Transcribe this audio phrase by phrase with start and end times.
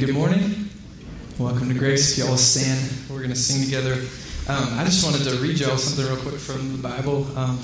[0.00, 0.70] Good morning.
[1.38, 2.18] Welcome to Grace.
[2.18, 3.92] If y'all stand, we're going to sing together.
[4.48, 7.60] Um, I just wanted to read y'all something real quick from the Bible um,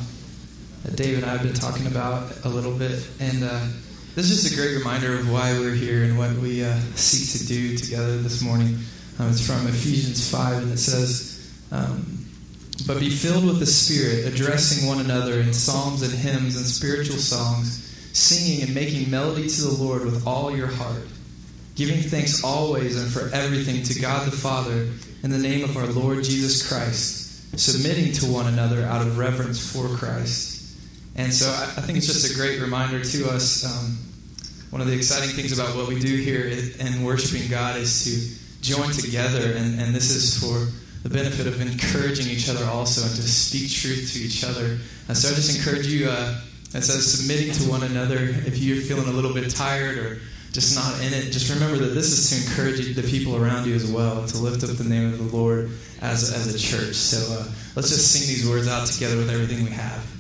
[0.85, 3.05] that David and I have been talking about a little bit.
[3.19, 3.67] And uh,
[4.15, 7.41] this is just a great reminder of why we're here and what we uh, seek
[7.41, 8.79] to do together this morning.
[9.19, 12.27] Um, it's from Ephesians 5, and it says, um,
[12.87, 17.19] But be filled with the Spirit, addressing one another in psalms and hymns and spiritual
[17.19, 21.09] songs, singing and making melody to the Lord with all your heart
[21.81, 24.91] giving thanks always and for everything to God the Father
[25.23, 29.73] in the name of our Lord Jesus Christ, submitting to one another out of reverence
[29.73, 30.77] for Christ.
[31.17, 33.65] And so I, think it's just a great reminder to us.
[33.65, 33.97] Um,
[34.69, 38.63] one of the exciting things about what we do here in worshiping God is to
[38.63, 40.69] join together, and, and this is for
[41.03, 44.77] the benefit of encouraging each other also and to speak truth to each other.
[45.15, 46.43] So I just encourage you, uh,
[46.75, 50.21] it says submitting to one another if you're feeling a little bit tired or
[50.53, 53.75] just not in it, just remember that this is to encourage the people around you
[53.75, 56.95] as well, to lift up the name of the Lord as, as a church.
[56.95, 57.45] So uh,
[57.77, 60.20] let's just sing these words out together with everything we have.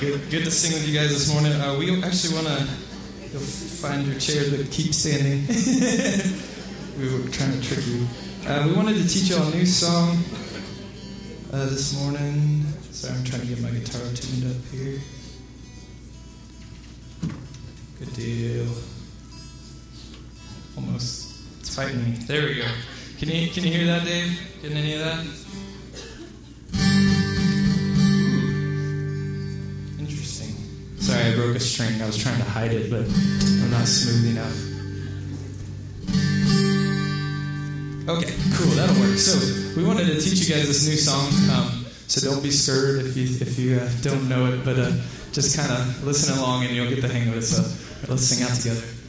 [0.00, 1.52] Good, good to sing with you guys this morning.
[1.60, 2.64] Uh, we actually want to
[3.38, 5.46] find your chair to keep standing.
[6.98, 8.06] we were trying to trick you.
[8.48, 10.16] Uh, we wanted to teach you all a new song
[11.52, 12.64] uh, this morning.
[12.92, 15.00] Sorry, I'm trying to get my guitar tuned up here.
[17.98, 18.72] Good deal.
[20.76, 21.44] Almost.
[21.60, 22.12] It's fighting me.
[22.26, 22.68] There we go.
[23.18, 24.40] Can you can you hear that, Dave?
[24.62, 25.26] Getting any of that?
[31.30, 32.02] I broke a string.
[32.02, 34.56] I was trying to hide it, but I'm not smooth enough.
[38.08, 38.74] Okay, cool.
[38.74, 39.16] That'll work.
[39.16, 39.38] So
[39.76, 41.28] we wanted to teach you guys this new song.
[41.54, 44.90] Um, so don't be scared if you if you uh, don't know it, but uh,
[45.30, 47.42] just kind of listen along and you'll get the hang of it.
[47.42, 47.62] So
[48.08, 48.99] let's sing out together.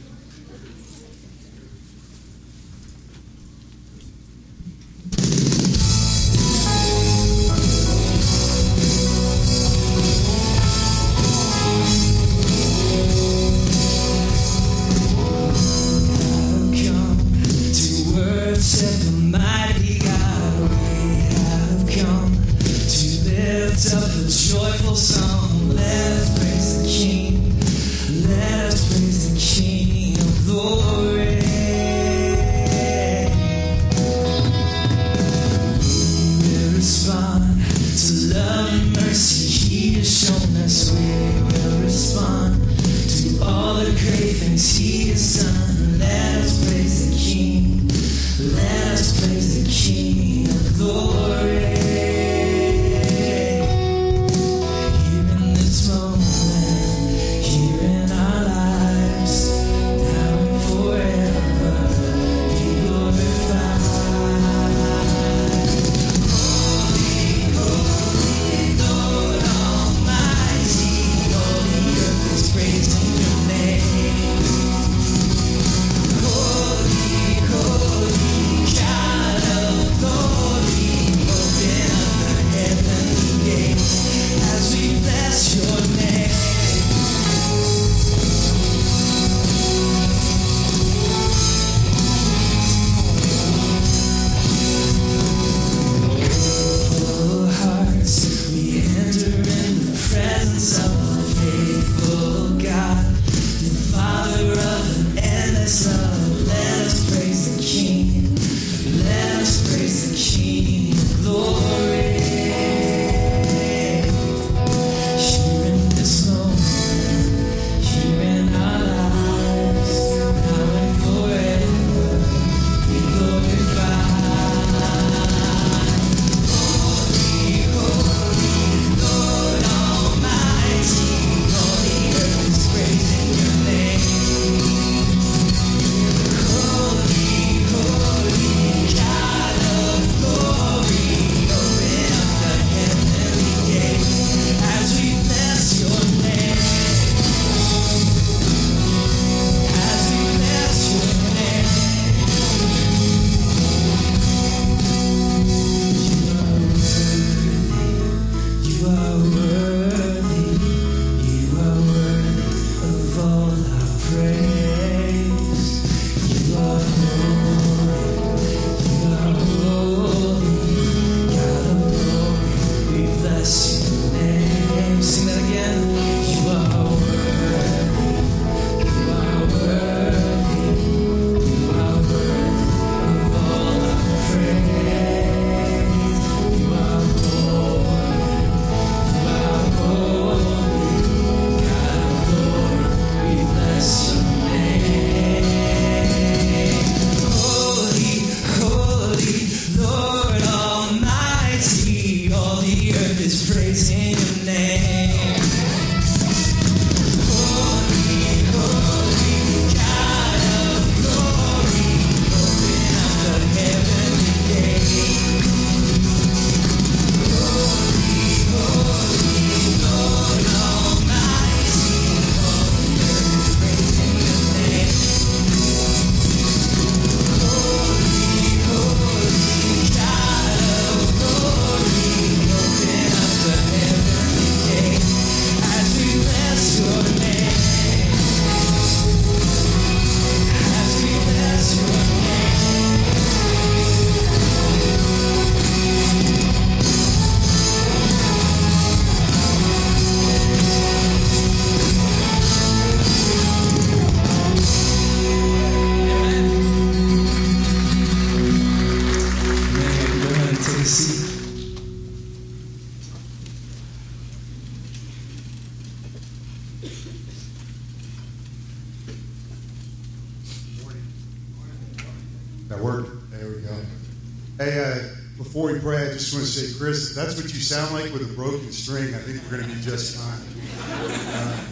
[276.42, 279.18] Want to say, Chris, if that's what you sound like with a broken string, I
[279.18, 280.42] think we're going to be just fine.
[280.90, 281.64] Uh,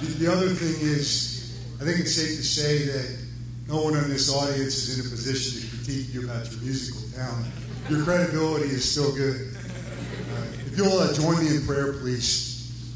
[0.00, 3.18] the, the other thing is, I think it's safe to say that
[3.66, 7.02] no one in this audience is in a position to critique you about your musical
[7.18, 7.46] talent.
[7.90, 9.56] Your credibility is still good.
[9.56, 12.94] Uh, if you'll uh, join me in prayer, please.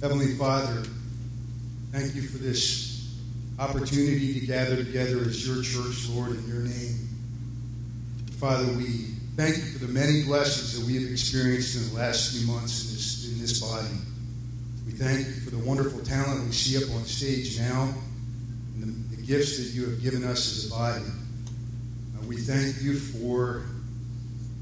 [0.00, 0.82] Heavenly Father,
[1.92, 3.20] thank you for this
[3.58, 7.07] opportunity to gather together as your church, Lord, in your name.
[8.38, 8.86] Father, we
[9.34, 12.86] thank you for the many blessings that we have experienced in the last few months
[12.86, 13.98] in this, in this body.
[14.86, 17.92] We thank you for the wonderful talent we see up on stage now
[18.74, 21.04] and the, the gifts that you have given us as a body.
[21.04, 23.64] Uh, we thank you for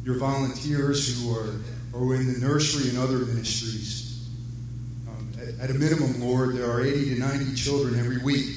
[0.05, 1.61] your volunteers who are,
[1.95, 4.27] are in the nursery and other ministries.
[5.07, 8.57] Um, at, at a minimum, Lord, there are 80 to 90 children every week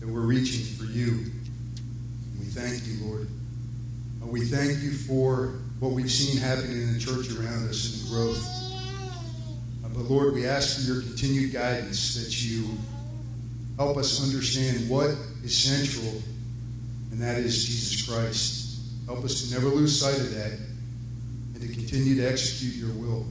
[0.00, 1.10] that we're reaching for you.
[1.10, 3.28] And we thank you, Lord.
[4.26, 8.14] We thank you for what we've seen happening in the church around us and the
[8.14, 8.46] growth.
[9.84, 12.68] Uh, but Lord, we ask for your continued guidance that you
[13.76, 15.10] help us understand what
[15.42, 16.22] is central,
[17.10, 18.80] and that is Jesus Christ.
[19.06, 20.58] Help us to never lose sight of that
[21.54, 23.26] and to continue to execute your will.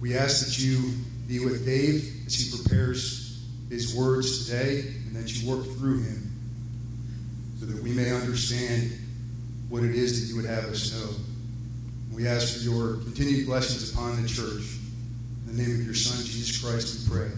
[0.00, 0.94] We ask that you
[1.28, 6.32] be with Dave as he prepares his words today and that you work through him
[7.60, 8.92] so that we may understand
[9.68, 11.14] what it is that you would have us know.
[12.14, 14.78] We ask for your continued blessings upon the church.
[15.46, 17.30] In the name of your Son, Jesus Christ, we pray.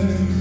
[0.00, 0.39] Shepherd.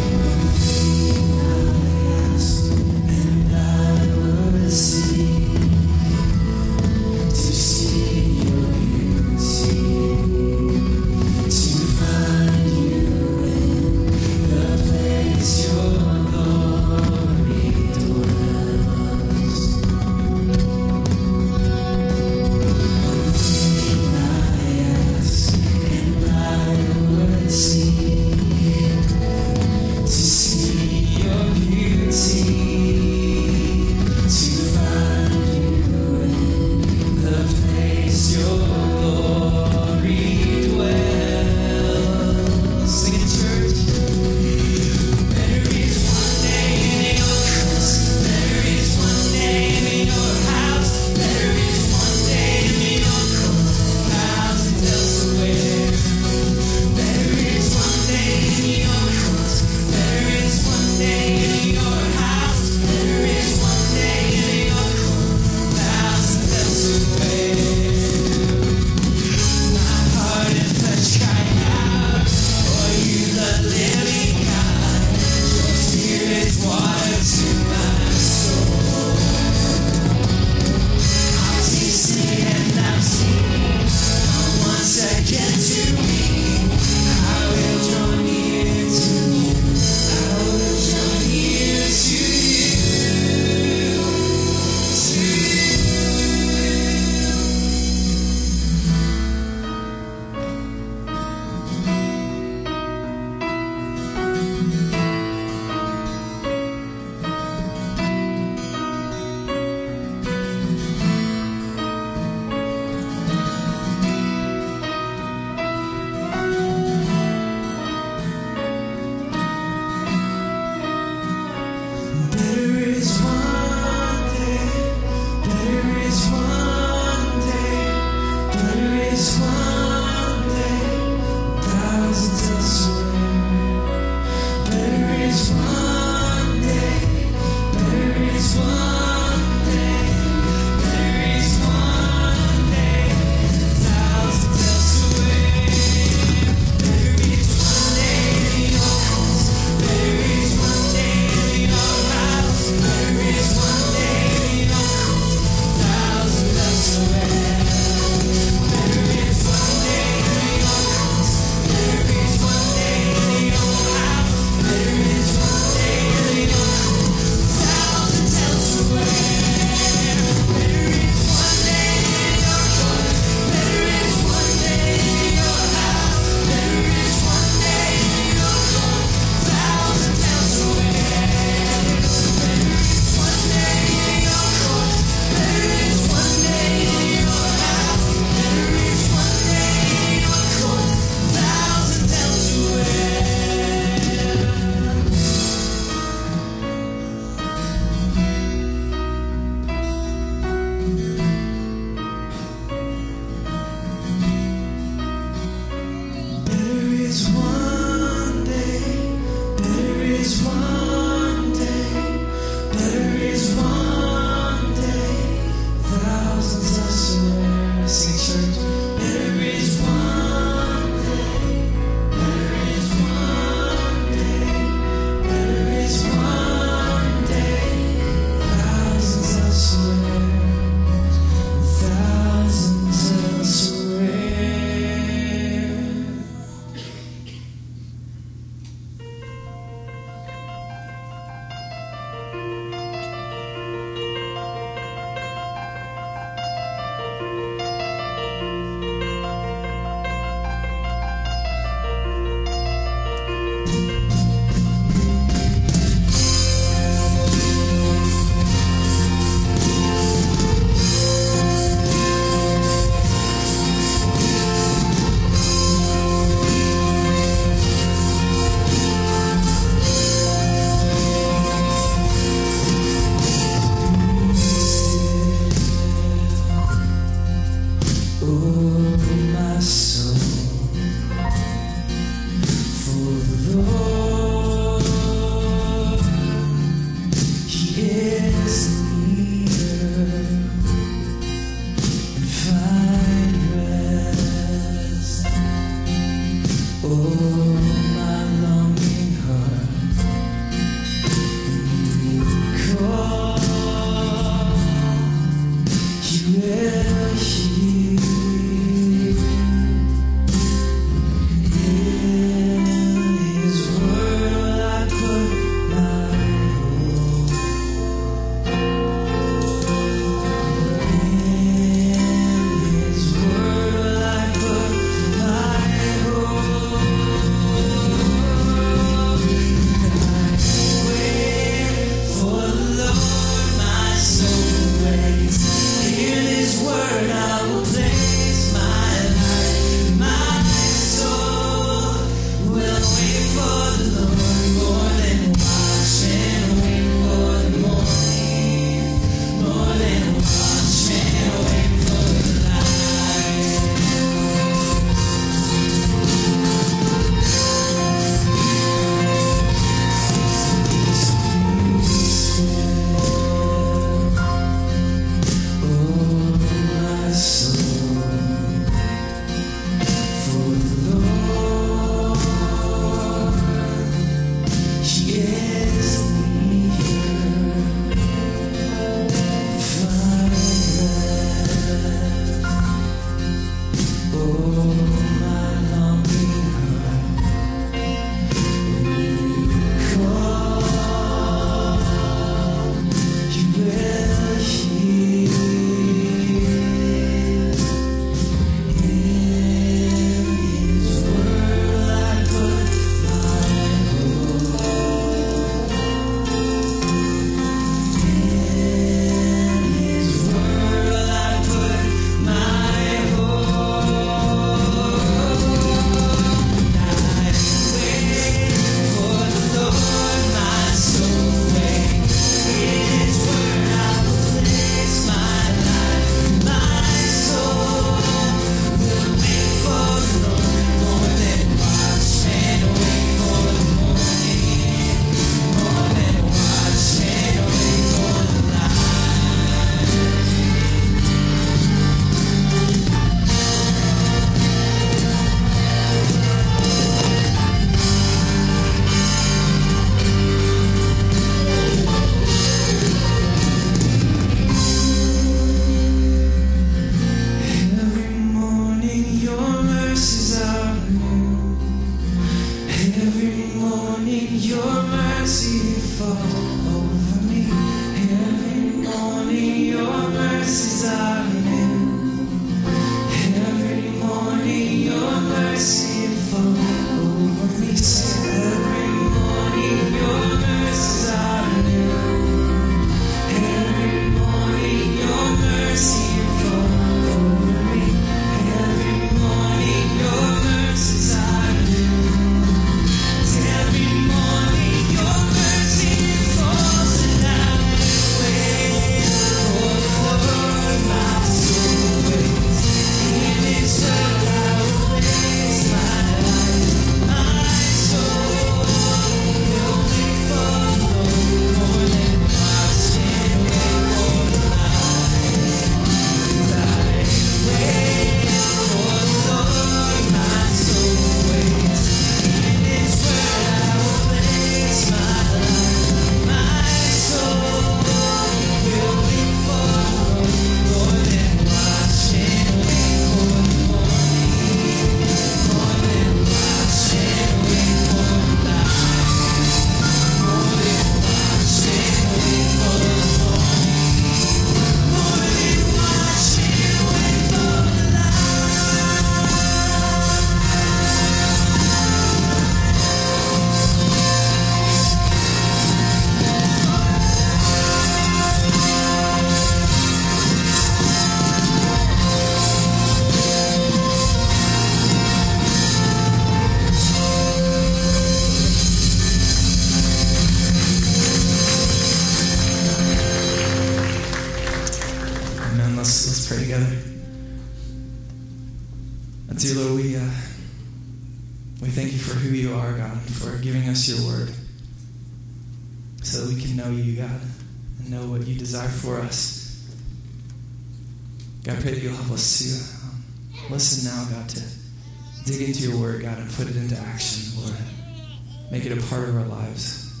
[598.90, 600.00] Make it a part of our lives,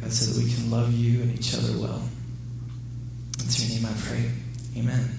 [0.00, 2.02] God, so that we can love you and each other well.
[3.38, 4.30] It's your name I pray.
[4.76, 5.16] Amen.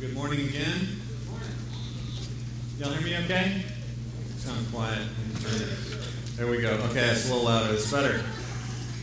[0.00, 1.00] Good morning again.
[2.78, 3.62] Y'all hear me okay?
[4.36, 5.08] Sound quiet.
[6.36, 6.70] There we go.
[6.90, 7.74] Okay, that's a little louder.
[7.74, 8.18] It's better.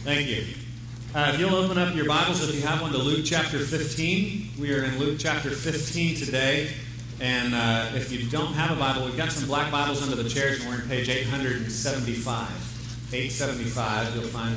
[0.04, 0.46] Thank you.
[1.16, 4.52] Uh, if you'll open up your Bibles, if you have one, to Luke chapter 15.
[4.60, 6.72] We are in Luke chapter 15 today.
[7.20, 10.30] And uh, if you don't have a Bible, we've got some black Bibles under the
[10.30, 12.28] chairs, and we're in page 875.
[13.12, 14.56] 875, you'll find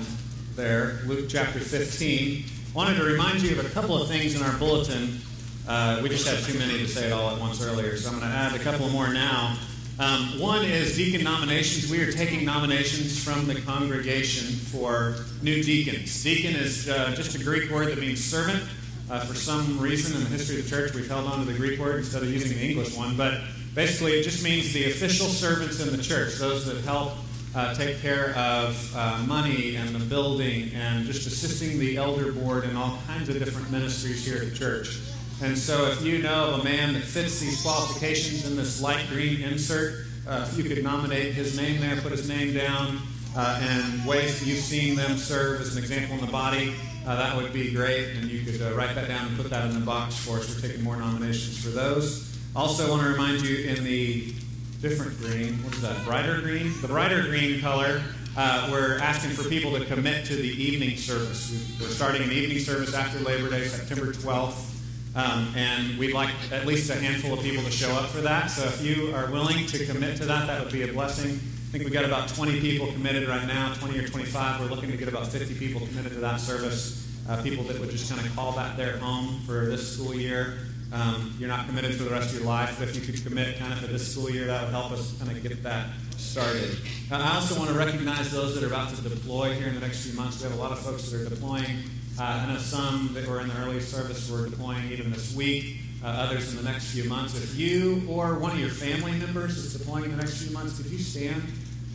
[0.55, 1.01] there.
[1.07, 2.45] Luke chapter 15.
[2.75, 5.19] Wanted to remind you of a couple of things in our bulletin.
[5.67, 8.19] Uh, we just had too many to say it all at once earlier, so I'm
[8.19, 9.57] going to add a couple more now.
[9.99, 11.91] Um, one is deacon nominations.
[11.91, 16.23] We are taking nominations from the congregation for new deacons.
[16.23, 18.63] Deacon is uh, just a Greek word that means servant.
[19.11, 21.57] Uh, for some reason in the history of the church, we've held on to the
[21.57, 23.17] Greek word instead of using the English one.
[23.17, 23.41] But
[23.75, 27.13] basically, it just means the official servants in the church, those that help
[27.55, 32.65] uh, take care of uh, money and the building and just assisting the elder board
[32.65, 35.01] and all kinds of different ministries here at the church.
[35.42, 39.07] And so, if you know of a man that fits these qualifications in this light
[39.11, 43.01] green insert, uh, if you could nominate his name there, put his name down,
[43.37, 46.75] uh, and ways you've seen them serve as an example in the body,
[47.07, 48.16] uh, that would be great.
[48.16, 50.55] And you could uh, write that down and put that in the box for us.
[50.55, 52.35] We're taking more nominations for those.
[52.57, 54.33] Also, want to remind you in the
[54.81, 56.72] different green, what is that, brighter green?
[56.81, 58.03] The brighter green color.
[58.38, 61.77] Uh, we're asking for people to commit to the evening service.
[61.79, 64.76] We're starting an evening service after Labor Day, September 12th.
[65.17, 68.49] Um, and we'd like at least a handful of people to show up for that.
[68.51, 71.31] So if you are willing to commit to that, that would be a blessing.
[71.33, 74.61] I think we've got about 20 people committed right now, 20 or 25.
[74.61, 77.03] We're looking to get about 50 people committed to that service.
[77.29, 80.59] Uh, people that would just kind of call that their home for this school year.
[80.93, 83.59] Um, you're not committed for the rest of your life, but if you could commit
[83.59, 86.79] kind of for this school year, that would help us kind of get that started.
[87.11, 89.81] Uh, I also want to recognize those that are about to deploy here in the
[89.81, 90.43] next few months.
[90.43, 91.79] We have a lot of folks that are deploying.
[92.19, 95.81] Uh, I know some that were in the early service were deploying even this week,
[96.03, 97.37] uh, others in the next few months.
[97.37, 100.79] If you or one of your family members is deploying in the next few months,
[100.79, 101.43] could you stand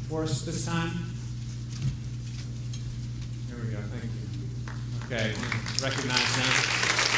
[0.10, 0.92] for us this time?
[3.48, 3.80] Here we go.
[3.90, 5.16] Thank you.
[5.16, 5.34] Okay,
[5.84, 7.11] recognize them.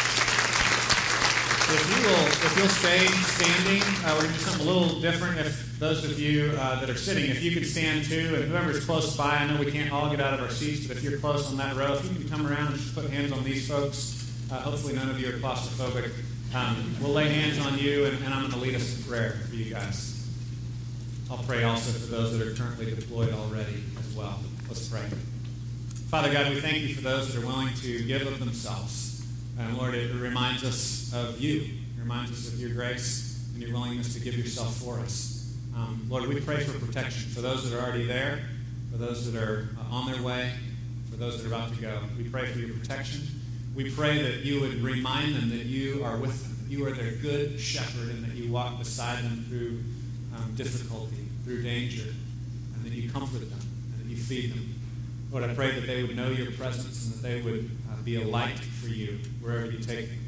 [1.75, 4.99] If you will, if you'll stay standing, uh, we're going to do something a little
[5.01, 5.39] different.
[5.39, 8.86] If those of you uh, that are sitting, if you could stand too, and whoever's
[8.86, 11.17] close by, I know we can't all get out of our seats, but if you're
[11.19, 13.67] close on that row, if you can come around and just put hands on these
[13.67, 14.19] folks,
[14.51, 16.12] Uh, hopefully, none of you are claustrophobic.
[16.53, 19.39] Um, we'll lay hands on you, and, and I'm going to lead us in prayer
[19.49, 20.27] for you guys.
[21.31, 24.38] I'll pray also for those that are currently deployed already as well.
[24.67, 25.01] Let's pray.
[26.09, 29.12] Father God, we thank you for those that are willing to give of themselves.
[29.60, 31.62] And Lord, it reminds us of you.
[31.62, 35.56] It reminds us of your grace and your willingness to give yourself for us.
[35.76, 38.39] Um, Lord, we pray for protection for those that are already there,
[38.92, 40.52] for those that are uh, on their way,
[41.10, 42.00] for those that are about to go.
[42.18, 43.22] We pray for your protection.
[43.76, 47.13] We pray that you would remind them that you are with them, you are their
[47.13, 49.80] good shepherd, and that you walk beside them through
[50.36, 52.10] um, difficulty, through danger,
[52.76, 53.60] and that you comfort them,
[53.94, 54.76] and that you feed them.
[55.32, 57.72] Lord, I pray that they would know your presence and that they would
[58.04, 60.20] be a light for you wherever you take them.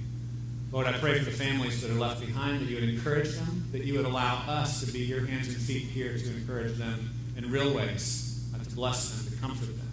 [0.71, 3.67] Lord, I pray for the families that are left behind that you would encourage them,
[3.71, 7.13] that you would allow us to be your hands and feet here to encourage them
[7.37, 9.85] in real ways, uh, to bless them, to comfort them.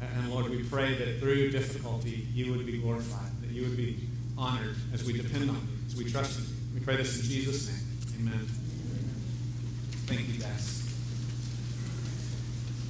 [0.00, 3.98] And Lord, we pray that through difficulty you would be glorified, that you would be
[4.36, 6.50] honored as we depend on you, as we trust in you.
[6.74, 8.28] We pray this in Jesus' name.
[8.28, 8.46] Amen.
[10.06, 10.83] Thank you, guys.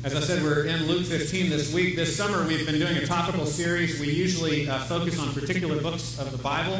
[0.05, 1.97] As I said, we're in Luke 15 this week.
[1.97, 3.99] This summer, we've been doing a topical series.
[3.99, 6.75] We usually uh, focus on particular books of the Bible.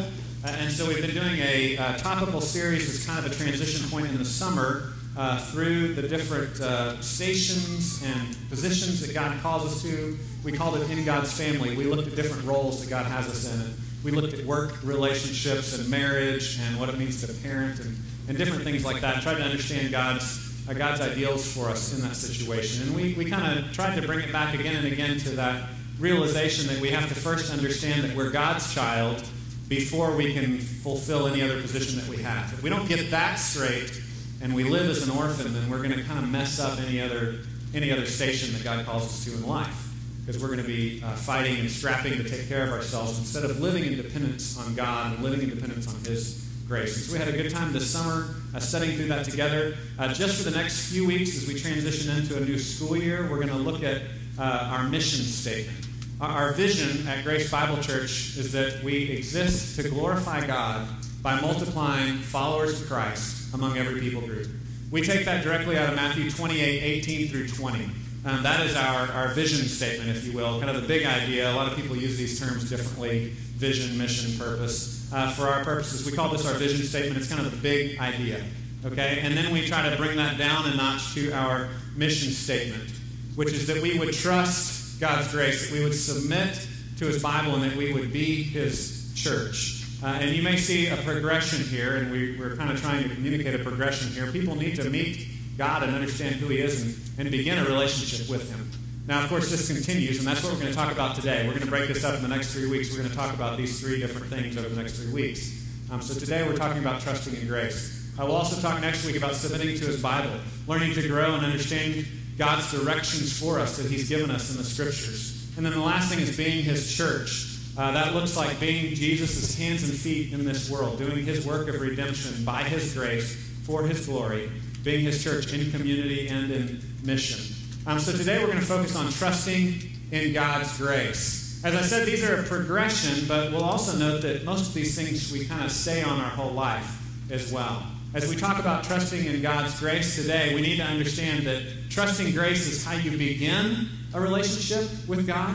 [0.45, 3.89] Uh, and so we've been doing a uh, topical series as kind of a transition
[3.89, 9.73] point in the summer uh, through the different uh, stations and positions that God calls
[9.73, 10.19] us to.
[10.45, 11.75] We called it In God's Family.
[11.79, 13.73] We looked at different roles that God has us in.
[14.05, 17.97] We looked at work relationships and marriage and what it means to parent and,
[18.29, 19.23] and different things like that.
[19.23, 22.87] Tried to understand God's God's ideals for us in that situation.
[22.87, 25.69] And we, we kind of tried to bring it back again and again to that
[25.99, 29.23] realization that we have to first understand that we're God's child
[29.69, 32.53] before we can fulfill any other position that we have.
[32.53, 34.01] If we don't get that straight
[34.41, 37.01] and we live as an orphan, then we're going to kind of mess up any
[37.01, 37.41] other,
[37.75, 39.91] any other station that God calls us to in life.
[40.25, 43.45] Because we're going to be uh, fighting and strapping to take care of ourselves instead
[43.45, 46.97] of living in dependence on God and living in dependence on His grace.
[46.97, 49.77] And so we had a good time this summer uh, studying through that together.
[49.99, 53.29] Uh, just for the next few weeks, as we transition into a new school year,
[53.31, 54.03] we're going to look at
[54.39, 55.79] uh, our mission statement.
[56.21, 60.89] Our, vision at Grace Bible Church is that we exist to glorify God
[61.23, 64.49] by multiplying followers of Christ among every people group.
[64.91, 67.91] We take that directly out of Matthew 28 18 through 20.
[68.27, 71.51] Um, that is our, our vision statement, if you will, kind of the big idea.
[71.51, 75.04] A lot of people use these terms differently vision, mission, purpose.
[75.15, 77.17] Uh, for our purposes, we call this our vision statement.
[77.17, 78.43] It's kind of the big idea.
[78.85, 79.21] Okay?
[79.23, 82.91] And then we try to bring that down a notch to our mission statement,
[83.37, 86.67] which is that we would trust God's grace, that we would submit
[86.99, 89.85] to His Bible, and that we would be His church.
[90.03, 93.15] Uh, and you may see a progression here, and we, we're kind of trying to
[93.15, 94.33] communicate a progression here.
[94.33, 98.29] People need to meet God and understand who He is and, and begin a relationship
[98.29, 98.64] with Him.
[99.07, 101.43] Now, of course, this continues, and that's what we're going to talk about today.
[101.43, 102.91] We're going to break this up in the next three weeks.
[102.91, 105.63] We're going to talk about these three different things over the next three weeks.
[105.91, 108.11] Um, so today we're talking about trusting in grace.
[108.19, 110.33] I will also talk next week about submitting to His Bible,
[110.67, 112.07] learning to grow and understand
[112.39, 115.53] God's directions for us that He's given us in the Scriptures.
[115.59, 117.59] And then the last thing is being His church.
[117.77, 121.69] Uh, that looks like being Jesus' hands and feet in this world, doing His work
[121.69, 124.51] of redemption by His grace for His glory,
[124.83, 127.54] being His church in community and in mission.
[127.87, 129.75] Um, so today we're going to focus on trusting
[130.11, 131.63] in God's grace.
[131.63, 134.97] As I said, these are a progression, but we'll also note that most of these
[134.97, 137.87] things we kind of stay on our whole life as well.
[138.15, 142.33] As we talk about trusting in God's grace today, we need to understand that trusting
[142.33, 145.55] grace is how you begin a relationship with God.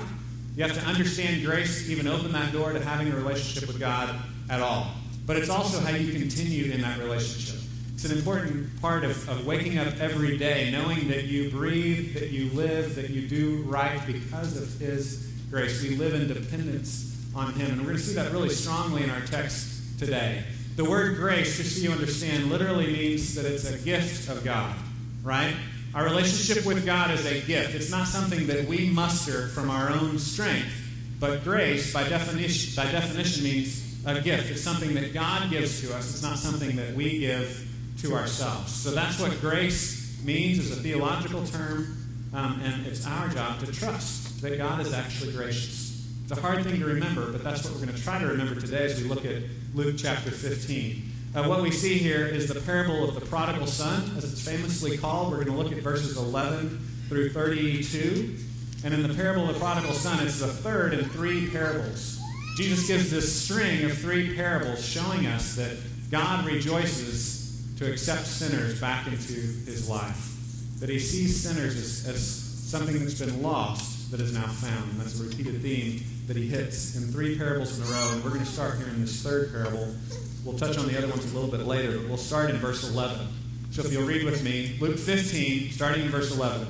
[0.56, 4.16] You have to understand grace even open that door to having a relationship with God
[4.52, 4.92] at all.
[5.26, 7.59] But it's also how you continue in that relationship.
[8.02, 12.30] It's an important part of, of waking up every day, knowing that you breathe, that
[12.30, 15.84] you live, that you do right because of His grace.
[15.84, 17.72] We live in dependence on Him.
[17.72, 20.46] And we're going to see that really strongly in our text today.
[20.78, 24.74] The word grace, just so you understand, literally means that it's a gift of God,
[25.22, 25.54] right?
[25.94, 27.76] Our relationship with God is a gift.
[27.76, 30.72] It's not something that we muster from our own strength.
[31.20, 34.52] But grace, by definition, by definition means a gift.
[34.52, 36.14] It's something that God gives to us.
[36.14, 37.66] It's not something that we give
[38.02, 38.74] to ourselves.
[38.74, 41.98] So that's what grace means as a theological term,
[42.34, 46.08] um, and it's our job to trust that God is actually gracious.
[46.24, 48.60] It's a hard thing to remember, but that's what we're going to try to remember
[48.60, 49.42] today as we look at
[49.74, 51.12] Luke chapter 15.
[51.36, 54.98] Uh, what we see here is the parable of the prodigal son, as it's famously
[54.98, 55.32] called.
[55.32, 58.36] We're going to look at verses 11 through 32.
[58.84, 62.20] And in the parable of the prodigal son, it's the third in three parables.
[62.56, 65.78] Jesus gives this string of three parables showing us that
[66.10, 67.39] God rejoices
[67.80, 70.36] to accept sinners back into his life.
[70.82, 74.92] That he sees sinners as, as something that's been lost that is now found.
[74.92, 78.24] And that's a repeated theme that he hits in three parables in a row, and
[78.24, 79.96] we're going to start here in this third parable.
[80.44, 82.84] We'll touch on the other ones a little bit later, but we'll start in verse
[82.90, 83.26] 11.
[83.72, 86.68] So if you'll read with me, Luke 15, starting in verse 11.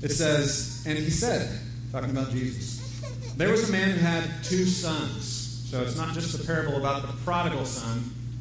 [0.00, 1.60] It says, And he said,
[1.92, 2.80] talking about Jesus,
[3.36, 5.68] there was a man who had two sons.
[5.70, 8.10] So it's not just a parable about the prodigal son,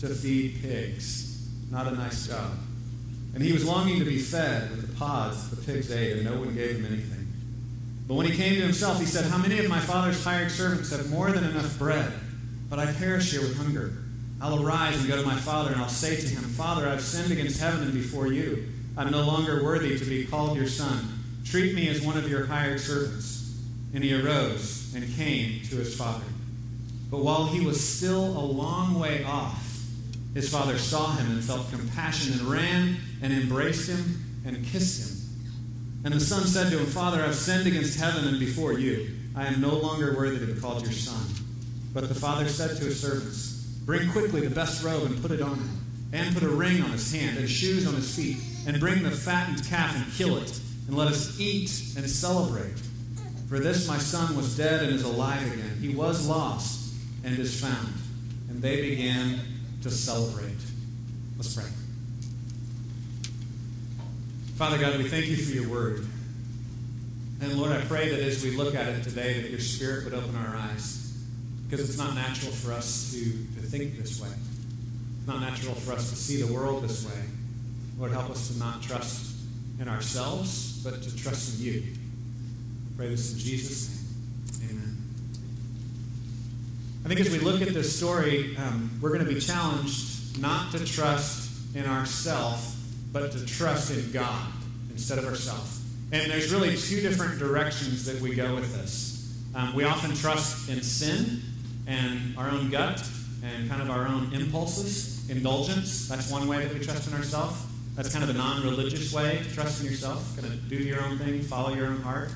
[0.00, 1.48] to feed pigs.
[1.70, 2.52] Not a nice job.
[3.34, 6.38] And he was longing to be fed with the pods the pigs ate, and no
[6.38, 7.26] one gave him anything.
[8.08, 10.90] But when he came to himself, he said, How many of my father's hired servants
[10.90, 12.12] have more than enough bread?
[12.70, 13.92] But I perish here with hunger.
[14.40, 17.32] I'll arise and go to my father, and I'll say to him, Father, I've sinned
[17.32, 18.68] against heaven and before you.
[18.96, 21.06] I'm no longer worthy to be called your son.
[21.44, 23.54] Treat me as one of your hired servants.
[23.94, 26.24] And he arose and came to his father.
[27.10, 29.65] But while he was still a long way off,
[30.36, 35.16] his father saw him and felt compassion and ran and embraced him and kissed him.
[36.04, 39.16] And the son said to him, Father, I've sinned against heaven and before you.
[39.34, 41.24] I am no longer worthy to be called your son.
[41.94, 45.40] But the father said to his servants, Bring quickly the best robe and put it
[45.40, 48.78] on him, and put a ring on his hand and shoes on his feet, and
[48.78, 52.78] bring the fattened calf and kill it, and let us eat and celebrate.
[53.48, 55.78] For this my son was dead and is alive again.
[55.80, 57.94] He was lost and is found.
[58.50, 59.40] And they began
[59.88, 60.56] to celebrate.
[61.36, 61.70] Let's pray.
[64.56, 66.06] Father God, we thank you for your word.
[67.40, 70.14] And Lord, I pray that as we look at it today, that your spirit would
[70.14, 71.14] open our eyes.
[71.68, 74.28] Because it's not natural for us to, to think this way.
[74.28, 77.22] It's not natural for us to see the world this way.
[77.98, 79.36] Lord, help us to not trust
[79.80, 81.82] in ourselves, but to trust in you.
[81.82, 83.88] I pray this in Jesus'
[84.60, 84.70] name.
[84.70, 84.96] Amen.
[87.06, 90.72] I think as we look at this story, um, we're going to be challenged not
[90.72, 92.74] to trust in ourselves,
[93.12, 94.44] but to trust in God
[94.90, 95.82] instead of ourselves.
[96.10, 99.40] And there's really two different directions that we go with this.
[99.54, 101.42] Um, we often trust in sin
[101.86, 103.08] and our own gut
[103.44, 106.08] and kind of our own impulses, indulgence.
[106.08, 107.56] That's one way that we trust in ourselves.
[107.94, 111.04] That's kind of a non religious way to trust in yourself, kind of do your
[111.04, 112.30] own thing, follow your own heart.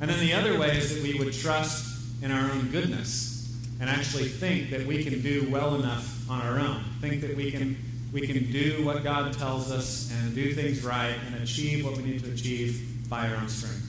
[0.00, 3.35] And then the other way is that we would trust in our own goodness
[3.80, 6.82] and actually think that we can do well enough on our own.
[7.00, 7.76] Think that we can
[8.12, 12.04] we can do what God tells us and do things right and achieve what we
[12.04, 13.82] need to achieve by our own strength.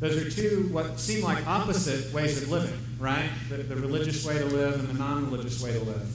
[0.00, 3.28] Those are two what seem like opposite ways of living, right?
[3.48, 6.08] The, the religious way to live and the non religious way to live.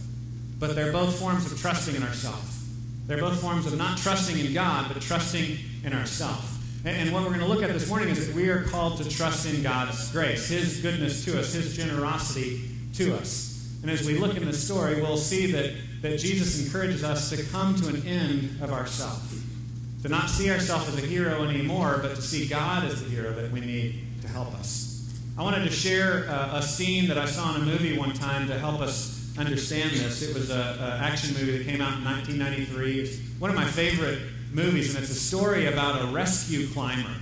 [0.60, 2.68] But they're both forms of trusting in ourselves.
[3.08, 6.58] They're both forms of not trusting in God, but trusting in ourselves.
[6.86, 8.98] And, and what we're going to look at this morning is that we are called
[9.02, 12.70] to trust in God's grace, His goodness to us, His generosity
[13.00, 13.66] to us.
[13.82, 17.42] And as we look in the story, we'll see that, that Jesus encourages us to
[17.46, 19.42] come to an end of ourselves.
[20.04, 23.32] To not see ourselves as a hero anymore, but to see God as the hero
[23.34, 25.10] that we need to help us.
[25.38, 28.50] I wanted to share uh, a scene that I saw in a movie one time
[28.50, 30.22] to help us understand this.
[30.22, 33.00] It was an action movie that came out in 1993.
[33.00, 34.20] It's one of my favorite
[34.52, 37.16] movies, and it's a story about a rescue climber.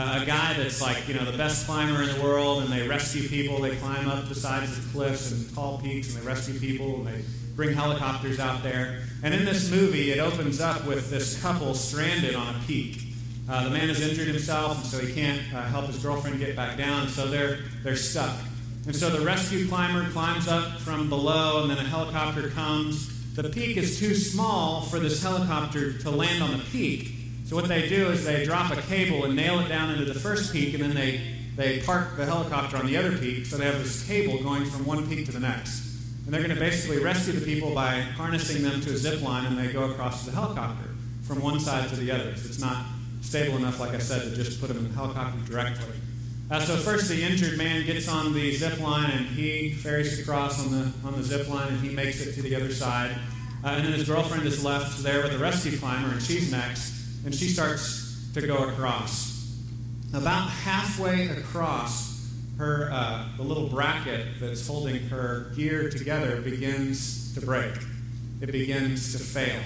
[0.00, 3.28] A guy that's like, you know, the best climber in the world, and they rescue
[3.28, 3.60] people.
[3.60, 7.06] They climb up the sides of cliffs and tall peaks, and they rescue people, and
[7.06, 7.24] they
[7.54, 9.02] bring helicopters out there.
[9.22, 13.02] And in this movie, it opens up with this couple stranded on a peak.
[13.48, 16.56] Uh, the man has injured himself, and so he can't uh, help his girlfriend get
[16.56, 18.36] back down, so they're, they're stuck.
[18.86, 23.34] And so the rescue climber climbs up from below, and then a helicopter comes.
[23.34, 27.19] The peak is too small for this helicopter to land on the peak.
[27.50, 30.14] So what they do is they drop a cable and nail it down into the
[30.14, 31.20] first peak, and then they,
[31.56, 33.44] they park the helicopter on the other peak.
[33.44, 35.82] So they have this cable going from one peak to the next.
[36.24, 39.46] And they're going to basically rescue the people by harnessing them to a zip line,
[39.46, 40.90] and they go across the helicopter
[41.22, 42.28] from one side to the other.
[42.28, 42.86] It's not
[43.20, 45.96] stable enough, like I said, to just put them in the helicopter directly.
[46.52, 50.64] Uh, so first, the injured man gets on the zip line, and he ferries across
[50.64, 53.10] on the on the zip line, and he makes it to the other side.
[53.64, 56.99] Uh, and then his girlfriend is left there with the rescue climber, and she's next,
[57.24, 59.56] and she starts to go across.
[60.14, 67.40] About halfway across, her uh, the little bracket that's holding her gear together begins to
[67.40, 67.72] break.
[68.40, 69.60] It begins to fail.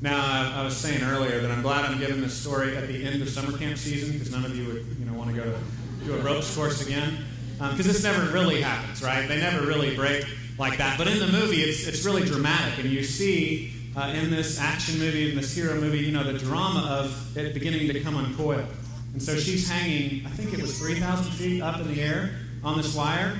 [0.00, 3.04] Now, I, I was saying earlier that I'm glad I'm giving this story at the
[3.04, 5.44] end of summer camp season because none of you would, you know, want to go
[5.44, 7.18] to do a ropes course again.
[7.58, 9.28] because this never really happens, right?
[9.28, 10.24] They never really break
[10.58, 10.98] like that.
[10.98, 14.98] But in the movie, it's, it's really dramatic, and you see uh, in this action
[14.98, 18.66] movie, in this hero movie, you know, the drama of it beginning to come uncoiled.
[19.12, 22.30] And so she's hanging, I think it was 3,000 feet up in the air
[22.64, 23.38] on this wire,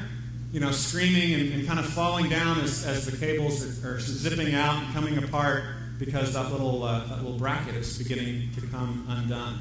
[0.53, 4.01] you know, screaming and, and kind of falling down as, as the cables are, are,
[4.01, 5.65] zipping out and coming apart
[5.99, 9.59] because that little, uh, that little bracket is beginning to come undone.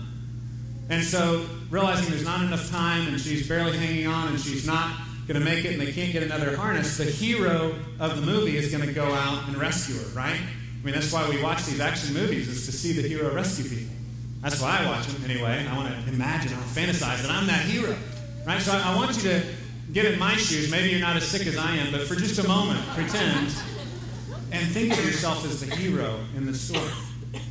[0.90, 4.92] And so, realizing there's not enough time and she's barely hanging on and she's not
[5.26, 8.58] going to make it and they can't get another harness, the hero of the movie
[8.58, 10.42] is going to go out and rescue her, right?
[10.82, 13.70] I mean, that's why we watch these action movies, is to see the hero rescue
[13.70, 13.94] people.
[14.42, 15.68] That's why I watch them anyway.
[15.70, 17.96] I want to imagine, I want to fantasize that I'm that hero,
[18.48, 18.60] right?
[18.60, 19.44] So I, I want you to
[19.94, 20.72] get in my shoes.
[20.72, 23.54] Maybe you're not as sick as I am, but for just a moment, pretend
[24.52, 26.90] and think of yourself as the hero in the story.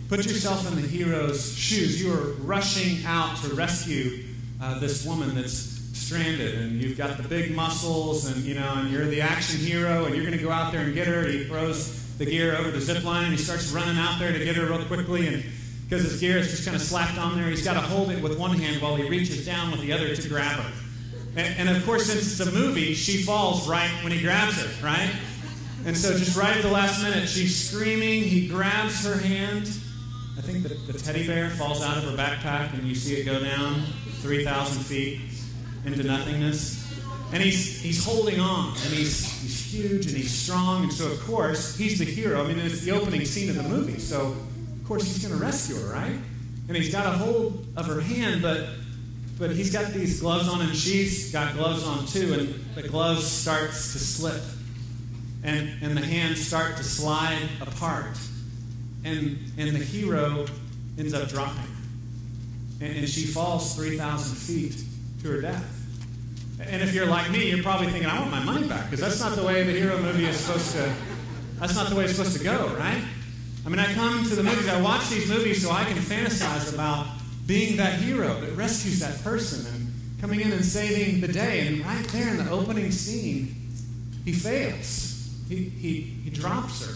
[0.09, 2.03] Put yourself in the hero's shoes.
[2.03, 4.25] You are rushing out to rescue
[4.61, 8.91] uh, this woman that's stranded, and you've got the big muscles, and you know, and
[8.91, 11.25] you're the action hero, and you're going to go out there and get her.
[11.25, 14.45] He throws the gear over the zip line, and he starts running out there to
[14.45, 15.43] get her real quickly, and
[15.89, 18.23] because his gear is just kind of slapped on there, he's got to hold it
[18.23, 20.73] with one hand while he reaches down with the other to grab her.
[21.35, 24.87] And, and of course, since it's a movie, she falls right when he grabs her,
[24.87, 25.11] right?
[25.87, 28.23] And so, just right at the last minute, she's screaming.
[28.23, 29.69] He grabs her hand.
[30.37, 33.25] I think the, the teddy bear falls out of her backpack, and you see it
[33.25, 33.83] go down
[34.21, 35.23] 3,000 feet
[35.87, 36.80] into nothingness.
[37.33, 40.83] And he's, he's holding on, and he's, he's huge and he's strong.
[40.83, 42.43] And so, of course, he's the hero.
[42.43, 44.01] I mean, it's the opening scene of the movie.
[44.01, 44.35] So,
[44.81, 46.19] of course, he's going to rescue her, right?
[46.67, 48.67] And he's got a hold of her hand, but
[49.39, 53.25] but he's got these gloves on, and she's got gloves on too, and the gloves
[53.27, 54.43] starts to slip,
[55.43, 58.19] and and the hands start to slide apart,
[59.03, 60.47] and and the hero
[60.99, 61.75] ends up dropping,
[62.83, 64.85] and, and she falls three thousand feet
[65.23, 65.80] to her death.
[66.61, 69.21] And if you're like me, you're probably thinking, I want my money back, because that's
[69.21, 70.93] not the way the hero movie is supposed to.
[71.59, 73.03] That's not the way it's supposed to go, right?
[73.65, 76.73] I mean, I come to the movies, I watch these movies so I can fantasize
[76.73, 77.07] about
[77.47, 81.67] being that hero that rescues that person and coming in and saving the day.
[81.67, 83.69] And right there in the opening scene,
[84.25, 85.29] he fails.
[85.49, 86.95] He, he, he drops her.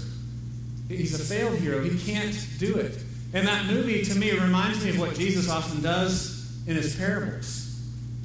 [0.89, 1.83] He's a failed hero.
[1.83, 3.03] He can't do it.
[3.33, 7.64] And that movie, to me, reminds me of what Jesus often does in his parables.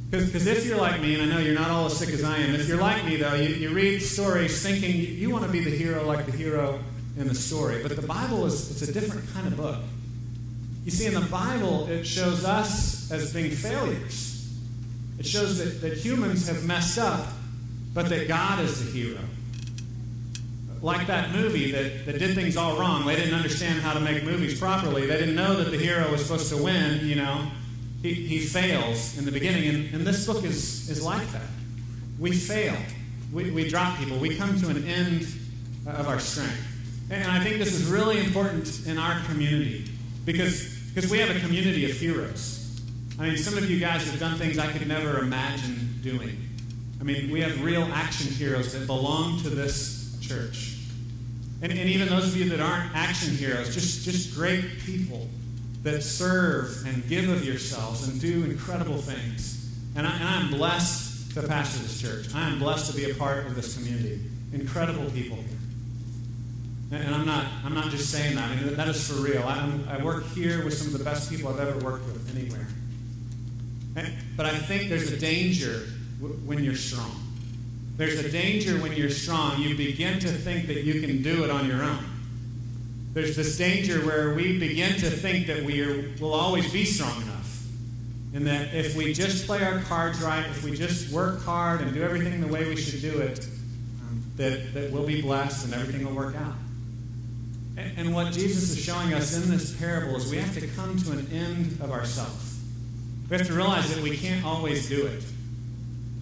[0.10, 2.38] Because if you're like me, and I know you're not all as sick as I
[2.38, 5.64] am, if you're like me, though, you, you read stories thinking you want to be
[5.64, 6.80] the hero like the hero
[7.18, 7.84] in the story.
[7.84, 9.78] But the Bible is it's a different kind of book.
[10.84, 14.51] You see, in the Bible, it shows us as being failures.
[15.20, 17.28] It shows that, that humans have messed up,
[17.93, 19.20] but that God is the hero.
[20.82, 23.05] Like that movie that, that did things all wrong.
[23.05, 25.05] They didn't understand how to make movies properly.
[25.05, 27.51] They didn't know that the hero was supposed to win, you know.
[28.02, 29.68] He, he fails in the beginning.
[29.70, 31.47] And, and this book is, is like that.
[32.18, 32.76] We fail.
[33.32, 34.18] We, we drop people.
[34.18, 35.28] We come to an end
[35.86, 36.66] of our strength.
[37.10, 39.91] And I think this is really important in our community
[40.26, 42.82] because, because we have a community of heroes.
[43.20, 46.38] I mean, some of you guys have done things I could never imagine doing.
[47.02, 50.78] I mean, we have real action heroes that belong to this church.
[51.62, 55.28] And, and even those of you that aren't action heroes, just, just great people
[55.84, 59.74] that serve and give of yourselves and do incredible things.
[59.96, 62.34] And, I, and I'm blessed to pastor this church.
[62.36, 64.22] I am blessed to be a part of this community.
[64.52, 65.58] Incredible people here.
[66.92, 68.50] And I'm not, I'm not just saying that.
[68.50, 69.44] I mean, that is for real.
[69.44, 72.68] I, I work here with some of the best people I've ever worked with anywhere.
[73.96, 75.86] And, but I think there's a danger
[76.46, 77.24] when you're strong.
[77.96, 79.62] There's a danger when you're strong.
[79.62, 82.04] You begin to think that you can do it on your own.
[83.14, 87.22] There's this danger where we begin to think that we are, will always be strong
[87.22, 87.64] enough.
[88.34, 91.93] And that if we just play our cards right, if we just work hard and
[91.93, 93.47] do everything the way we should do it,
[94.01, 96.53] um, that, that we'll be blessed and everything will work out.
[97.76, 101.12] And what Jesus is showing us in this parable is we have to come to
[101.14, 102.62] an end of ourselves.
[103.30, 105.24] We have to realize that we can't always do it.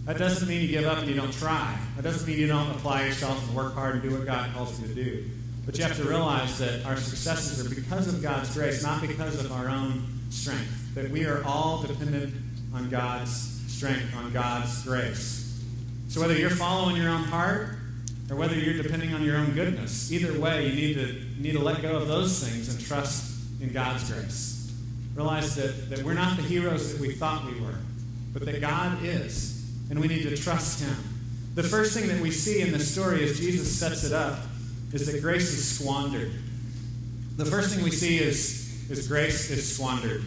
[0.05, 1.77] That doesn't mean you give up and you don't try.
[1.95, 4.79] That doesn't mean you don't apply yourself and work hard and do what God calls
[4.79, 5.25] you to do.
[5.67, 9.43] But you have to realize that our successes are because of God's grace, not because
[9.43, 10.95] of our own strength.
[10.95, 12.33] That we are all dependent
[12.73, 13.31] on God's
[13.67, 15.61] strength, on God's grace.
[16.07, 17.77] So whether you're following your own heart
[18.29, 20.11] or whether you're depending on your own goodness.
[20.11, 23.71] Either way, you need to, need to let go of those things and trust in
[23.71, 24.73] God's grace.
[25.15, 27.75] Realize that, that we're not the heroes that we thought we were,
[28.33, 30.95] but that God is, and we need to trust Him.
[31.55, 34.39] The first thing that we see in this story as Jesus sets it up
[35.01, 36.31] is that grace is squandered.
[37.35, 40.23] The first thing we see is, is grace is squandered.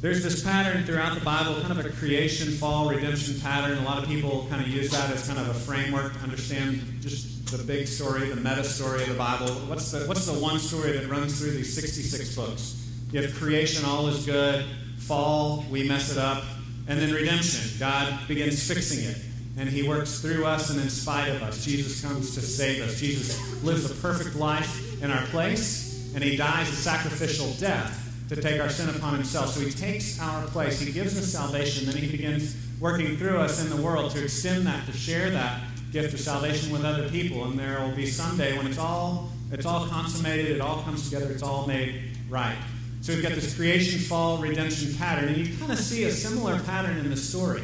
[0.00, 3.76] There's this pattern throughout the Bible, kind of a creation, fall, redemption pattern.
[3.78, 6.80] A lot of people kind of use that as kind of a framework to understand
[7.00, 9.48] just the big story, the meta story of the Bible.
[9.68, 12.90] What's the, what's the one story that runs through these 66 books?
[13.12, 14.64] You have creation, all is good.
[15.00, 16.44] Fall, we mess it up.
[16.88, 19.18] And then redemption, God begins fixing it.
[19.58, 21.64] And he works through us and in spite of us.
[21.64, 23.00] Jesus comes to save us.
[23.00, 28.36] Jesus lives a perfect life in our place, and he dies a sacrificial death to
[28.36, 29.50] take our sin upon himself.
[29.50, 30.80] So he takes our place.
[30.80, 31.86] He gives us salvation.
[31.86, 35.62] Then he begins working through us in the world to extend that, to share that
[35.92, 37.44] gift of salvation with other people.
[37.44, 41.30] And there will be someday when it's all it's all consummated, it all comes together,
[41.30, 42.56] it's all made right.
[43.00, 46.58] So we've got this creation, fall, redemption pattern, and you kind of see a similar
[46.60, 47.62] pattern in the story.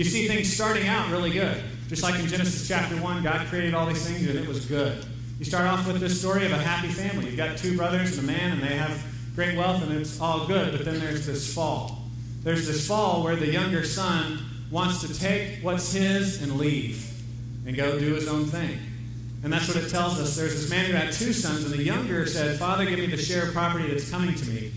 [0.00, 1.62] You see things starting out really good.
[1.88, 5.04] Just like in Genesis chapter 1, God created all these things and it was good.
[5.38, 7.26] You start off with this story of a happy family.
[7.26, 8.98] You've got two brothers and a man, and they have
[9.34, 10.72] great wealth, and it's all good.
[10.74, 11.98] But then there's this fall.
[12.42, 14.38] There's this fall where the younger son
[14.70, 17.06] wants to take what's his and leave
[17.66, 18.78] and go do his own thing.
[19.44, 20.34] And that's what it tells us.
[20.34, 23.18] There's this man who had two sons, and the younger said, Father, give me the
[23.18, 24.72] share of property that's coming to me.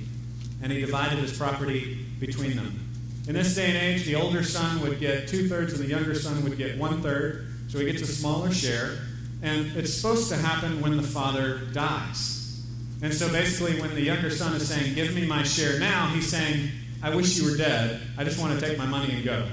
[0.61, 2.82] And he divided his property between them.
[3.28, 6.13] In this day and age, the older son would get two thirds, and the younger
[6.13, 7.47] son would get one third.
[7.69, 8.97] So he gets a smaller share.
[9.41, 12.63] And it's supposed to happen when the father dies.
[13.01, 16.30] And so basically, when the younger son is saying, Give me my share now, he's
[16.30, 16.69] saying,
[17.01, 18.01] I wish you were dead.
[18.17, 19.45] I just want to take my money and go.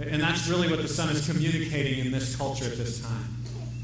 [0.00, 3.34] And that's really what the son is communicating in this culture at this time.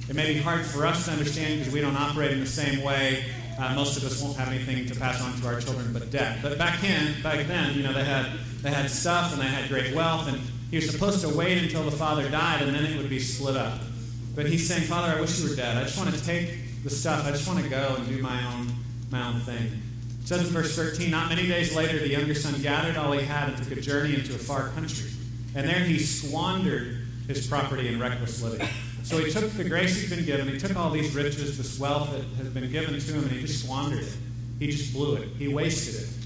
[0.08, 2.82] It may be hard for us to understand because we don't operate in the same
[2.82, 3.24] way.
[3.58, 6.38] Uh, most of us won't have anything to pass on to our children but debt.
[6.42, 8.26] But back in, back then, you know, they had
[8.62, 10.40] they had stuff and they had great wealth, and
[10.70, 13.56] he was supposed to wait until the father died, and then it would be split
[13.56, 13.80] up.
[14.34, 15.76] But he's saying, Father, I wish you were dead.
[15.76, 17.26] I just want to take the stuff.
[17.26, 18.68] I just want to go and do my own
[19.10, 19.82] my own thing.
[20.22, 23.24] It says in verse 13, not many days later, the younger son gathered all he
[23.24, 25.10] had and took a journey into a far country.
[25.56, 28.66] And there he squandered his property in reckless living.
[29.02, 32.12] So he took the grace he'd been given, he took all these riches, this wealth
[32.12, 34.16] that has been given to him, and he just squandered it.
[34.60, 35.28] He just blew it.
[35.38, 36.19] He wasted it.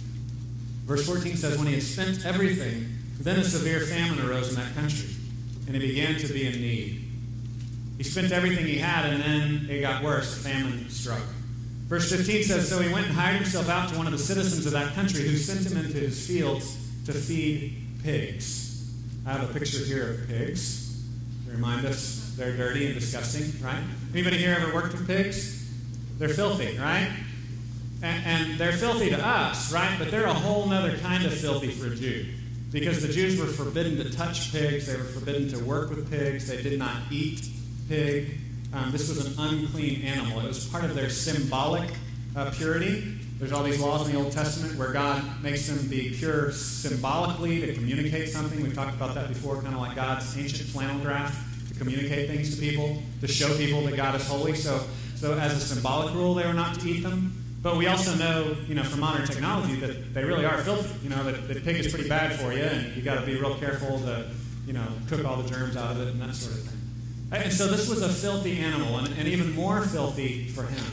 [0.85, 2.89] Verse 14 says, When he had spent everything,
[3.21, 5.09] then a severe famine arose in that country,
[5.67, 7.01] and he began to be in need.
[7.97, 10.43] He spent everything he had, and then it got worse.
[10.43, 11.23] Famine struck.
[11.87, 14.67] Verse 15 says, So he went and hired himself out to one of the citizens
[14.67, 16.77] of that country, who sent him into his fields
[17.07, 18.93] to feed pigs.
[19.27, 21.03] I have a picture here of pigs
[21.47, 23.83] to remind us they're dirty and disgusting, right?
[24.13, 25.71] Anybody here ever worked with pigs?
[26.19, 27.11] They're filthy, right?
[28.05, 29.97] And, and they're filthy to us, right?
[29.99, 32.27] But they're a whole other kind of filthy for a Jew.
[32.71, 36.47] Because the Jews were forbidden to touch pigs, they were forbidden to work with pigs,
[36.47, 37.49] they did not eat
[37.89, 38.39] pig.
[38.75, 40.41] Um, this was an unclean animal.
[40.41, 41.89] It was part of their symbolic
[42.37, 43.17] uh, purity.
[43.39, 47.61] There's all these laws in the Old Testament where God makes them be pure symbolically
[47.61, 48.63] to communicate something.
[48.63, 52.55] We've talked about that before, kind of like God's ancient flannel graph to communicate things
[52.55, 54.55] to people, to show people that God is holy.
[54.57, 54.85] So,
[55.15, 57.44] so as a symbolic rule, they were not to eat them.
[57.65, 61.03] But we also know, you know, from modern technology that they really are filthy.
[61.03, 63.37] You know, that, that pig is pretty bad for you, and you got to be
[63.37, 64.31] real careful to,
[64.67, 66.79] you know, cook all the germs out of it and that sort of thing.
[67.33, 70.85] And so this was a filthy animal, and, and even more filthy for him.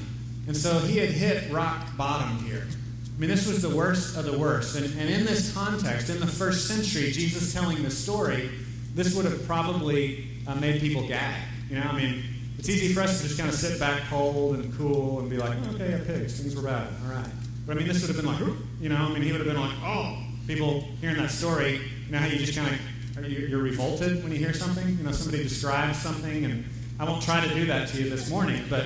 [0.48, 2.66] And so he had hit rock bottom here.
[2.66, 4.78] I mean, this was the worst of the worst.
[4.78, 8.50] And, and in this context, in the first century, Jesus telling this story,
[8.96, 11.36] this would have probably uh, made people gag.
[11.70, 12.24] You know, I mean,
[12.62, 15.38] it's easy for us to just kind of sit back cold and cool and be
[15.38, 17.26] like, oh, okay, pigs, things were bad, all right.
[17.66, 19.48] But I mean, this would have been like, you know, I mean, he would have
[19.48, 22.78] been like, oh, people hearing that story, you know how you just kind
[23.18, 24.96] of, you're revolted when you hear something?
[24.96, 26.64] You know, somebody describes something, and
[27.00, 28.86] I won't try to do that to you this morning, but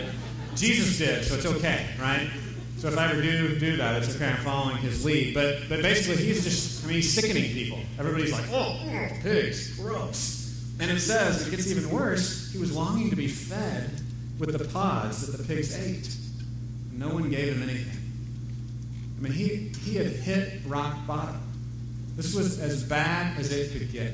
[0.56, 2.30] Jesus did, so it's okay, right?
[2.78, 4.30] So if I ever do do that, it's okay.
[4.30, 5.34] I'm following his lead.
[5.34, 7.80] But but basically, he's just I mean, he's sickening people.
[8.00, 10.45] Everybody's like, oh, oh, pigs, gross.
[10.80, 12.52] And it says it gets even worse.
[12.52, 13.90] He was longing to be fed
[14.40, 16.16] with the pods that the pigs ate.
[16.92, 18.00] No one gave him anything.
[19.18, 21.42] I mean, he he had hit rock bottom.
[22.16, 24.14] This was as bad as it could get.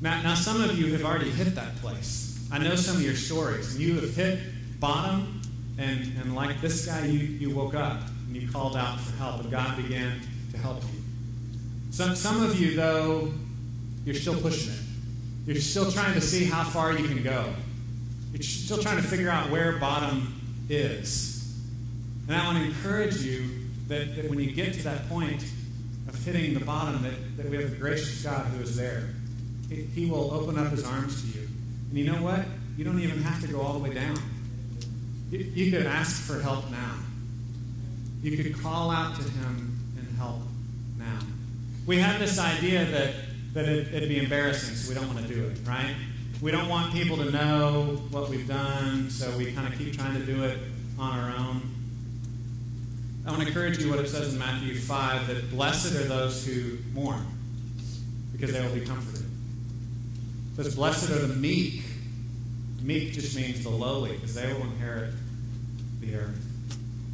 [0.00, 2.46] Now, now some of you have already hit that place.
[2.50, 3.78] I know some of your stories.
[3.78, 4.38] You have hit
[4.80, 5.40] bottom,
[5.78, 9.40] and, and like this guy, you, you woke up and you called out for help,
[9.40, 10.20] and God began
[10.52, 11.00] to help you.
[11.90, 13.32] Some, some of you, though,
[14.04, 14.80] you're still pushing it.
[15.46, 17.52] You're still trying to see how far you can go.
[18.32, 21.56] You're still trying to figure out where bottom is.
[22.26, 23.48] And I want to encourage you
[23.86, 25.44] that, that when you get to that point
[26.08, 29.10] of hitting the bottom, that, that we have a gracious God who is there.
[29.68, 31.46] He, he will open up his arms to you.
[31.90, 32.44] And you know what?
[32.76, 34.18] You don't even have to go all the way down.
[35.30, 36.94] You, you could ask for help now.
[38.22, 40.40] You could call out to him and help.
[40.98, 41.20] now.
[41.86, 43.14] We have this idea that,
[43.56, 45.94] that it, it'd be embarrassing, so we don't want to do it, right?
[46.42, 50.14] We don't want people to know what we've done, so we kind of keep trying
[50.14, 50.58] to do it
[50.98, 51.62] on our own.
[53.26, 56.44] I want to encourage you what it says in Matthew 5 that blessed are those
[56.46, 57.26] who mourn,
[58.32, 59.24] because they will be comforted.
[60.58, 61.82] It says, Blessed are the meek.
[62.82, 65.14] Meek just means the lowly, because they will inherit
[66.00, 66.46] the earth.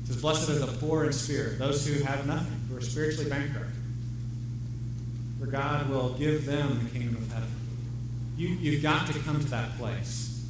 [0.03, 3.30] It says, Blessed are the poor in spirit, those who have nothing, who are spiritually
[3.30, 3.72] bankrupt.
[5.43, 7.51] For God will give them the kingdom of heaven.
[8.36, 10.49] You, you've got to come to that place.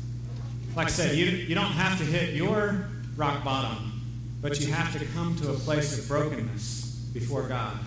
[0.77, 4.03] Like I said, you, you don't have to hit your rock bottom,
[4.43, 7.79] but you have to come to a place of brokenness before God,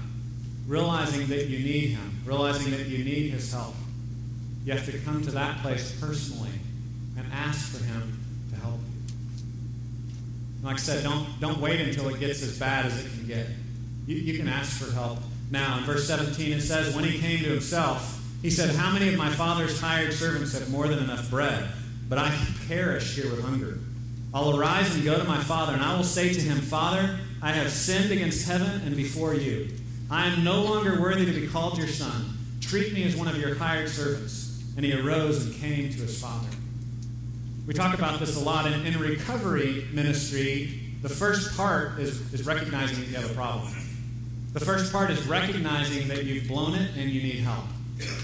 [0.65, 3.75] realizing that you need Him, realizing that you need His help.
[4.65, 6.57] You have to come to that place personally
[7.19, 8.19] and ask for Him
[8.51, 10.65] to help you.
[10.65, 13.45] Like I said, don't, don't wait until it gets as bad as it can get.
[14.07, 15.19] You, you can ask for help
[15.51, 15.77] now.
[15.77, 19.17] In verse 17, it says, When he came to himself, he said, How many of
[19.17, 21.67] my father's hired servants have more than enough bread?
[22.07, 22.37] But I
[22.67, 23.79] perish here with hunger.
[24.33, 27.51] I'll arise and go to my father, and I will say to him, Father, I
[27.51, 29.69] have sinned against heaven and before you.
[30.11, 32.37] I am no longer worthy to be called your son.
[32.61, 34.63] Treat me as one of your hired servants.
[34.75, 36.49] And he arose and came to his father.
[37.65, 38.71] We talk about this a lot.
[38.71, 43.73] In, in recovery ministry, the first part is, is recognizing that you have a problem.
[44.55, 47.65] The first part is recognizing that you've blown it and you need help.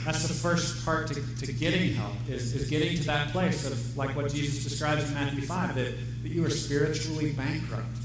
[0.05, 1.15] That's the first part to,
[1.45, 5.13] to getting help, is, is getting to that place of, like what Jesus describes in
[5.13, 7.95] Matthew 5, that, that you are spiritually bankrupt,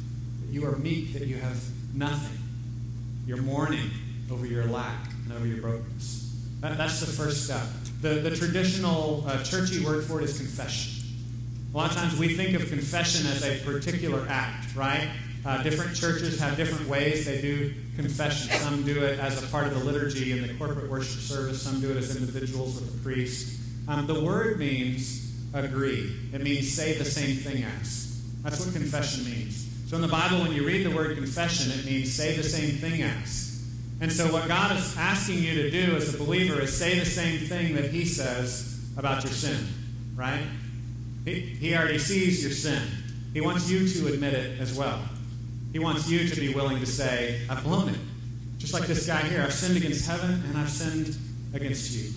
[0.41, 1.57] that you are meek, that you have
[1.95, 2.37] nothing.
[3.29, 3.91] You're mourning
[4.29, 6.37] over your lack and over your brokenness.
[6.63, 7.63] That, that's the first step.
[8.01, 11.05] The, the traditional uh, churchy word for it is confession.
[11.73, 15.11] A lot of times we think of confession as a particular act, right?
[15.47, 18.51] Uh, different churches have different ways they do confession.
[18.51, 21.81] Some do it as a part of the liturgy in the corporate worship service, some
[21.81, 23.61] do it as individuals with a priest.
[23.87, 28.21] Um, the word means agree, it means say the same thing as.
[28.43, 29.69] That's what confession means.
[29.89, 32.79] So in the Bible, when you read the word confession, it means say the same
[32.79, 33.65] thing as.
[34.01, 37.07] And so, what God is asking you to do as a believer is say the
[37.07, 39.67] same thing that He says about your sin,
[40.15, 40.45] right?
[41.25, 42.83] He, he already sees your sin.
[43.33, 45.01] He wants you to admit it as well.
[45.77, 47.99] He wants you to be willing to say, I've blown it.
[48.57, 51.15] Just like this guy here, I've sinned against heaven and I've sinned
[51.53, 52.13] against you.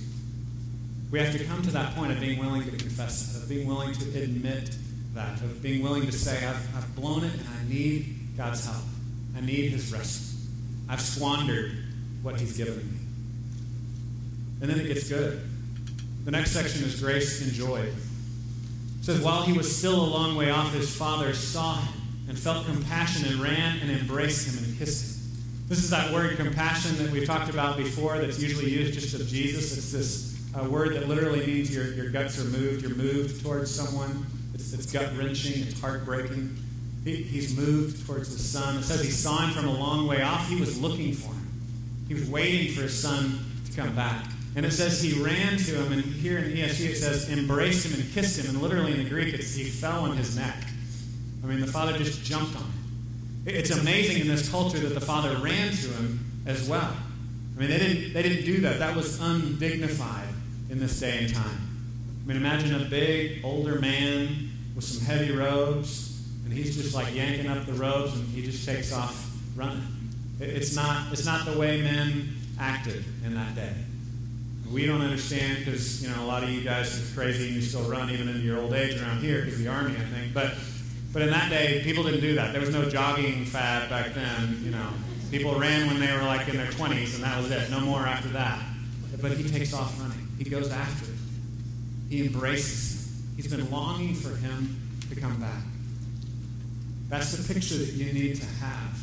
[1.12, 3.68] We have to come to that point of being willing to confess that, of being
[3.68, 4.78] willing to admit
[5.14, 8.86] that, of being willing to say, I've, I've blown it and I need God's help.
[9.36, 10.40] I need His rescue.
[10.88, 11.74] I've squandered
[12.22, 12.98] what He's given me.
[14.62, 15.42] And then it gets good.
[16.24, 17.82] The next section is grace and joy.
[17.82, 17.94] It
[19.02, 21.99] says, While he was still a long way off, his father saw him
[22.30, 25.20] and felt compassion and ran and embraced him and kissed him.
[25.68, 29.28] This is that word compassion that we've talked about before that's usually used just of
[29.28, 29.76] Jesus.
[29.78, 32.84] It's this uh, word that literally means your, your guts are moved.
[32.84, 34.26] You're moved towards someone.
[34.54, 35.64] It's, it's gut wrenching.
[35.64, 36.56] It's heartbreaking.
[37.04, 38.78] He, he's moved towards the son.
[38.78, 40.48] It says he saw him from a long way off.
[40.48, 41.48] He was looking for him.
[42.08, 44.26] He was waiting for his son to come back.
[44.56, 47.86] And it says he ran to him, and here in the ESV it says embraced
[47.86, 48.50] him and kissed him.
[48.50, 50.58] And literally in the Greek, it's he fell on his neck.
[51.44, 52.74] I mean, the father just jumped on him.
[53.46, 56.96] It's amazing in this culture that the father ran to him as well.
[57.56, 58.80] I mean, they didn't, they didn't do that.
[58.80, 60.28] That was undignified
[60.70, 61.68] in this day and time.
[62.24, 67.14] I mean, imagine a big, older man with some heavy robes, and he's just like
[67.14, 69.82] yanking up the robes, and he just takes off running.
[70.40, 73.74] It's not, it's not the way men acted in that day.
[74.72, 77.62] We don't understand because, you know, a lot of you guys are crazy and you
[77.62, 80.34] still run even into your old age around here because the Army, I think.
[80.34, 80.54] But
[81.12, 82.52] but in that day, people didn't do that.
[82.52, 84.60] There was no jogging fad back then.
[84.64, 84.90] You know,
[85.32, 87.70] people ran when they were like in their 20s, and that was it.
[87.72, 88.60] No more after that.
[89.22, 90.28] But he takes off running.
[90.38, 91.18] He goes after it.
[92.10, 93.36] He embraces him.
[93.36, 94.80] He's been longing for him
[95.10, 95.64] to come back.
[97.10, 99.00] That's the picture that you need to have.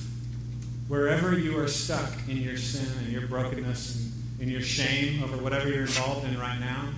[0.88, 5.36] Wherever you are stuck in your sin and your brokenness and in your shame over
[5.36, 6.88] whatever you're involved in right now,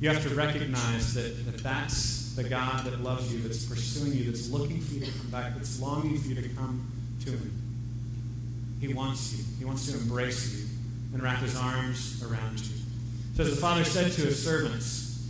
[0.00, 4.24] you have to recognize that, that that's the God that loves you, that's pursuing you,
[4.24, 6.90] that's looking for you to come back, that's longing for you to come
[7.24, 7.52] to Him.
[8.80, 9.44] He wants you.
[9.58, 10.66] He wants to embrace you
[11.12, 12.74] and wrap His arms around you.
[13.34, 15.28] So as the father said to his servants,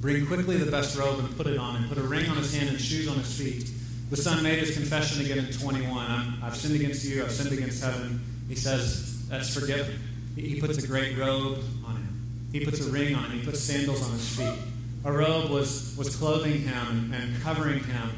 [0.00, 2.54] Bring quickly the best robe and put it on and Put a ring on his
[2.54, 3.70] hand and shoes on his feet.
[4.10, 5.96] The son made his confession again in 21.
[5.96, 7.22] i have sinned against you.
[7.22, 8.20] I've sinned against heaven.
[8.48, 9.98] He says, That's forgiven.
[10.36, 12.48] He, he puts a great robe on him.
[12.52, 13.38] He puts a ring on him.
[13.38, 14.73] He puts sandals on his feet
[15.04, 18.10] a robe was, was clothing him and covering him.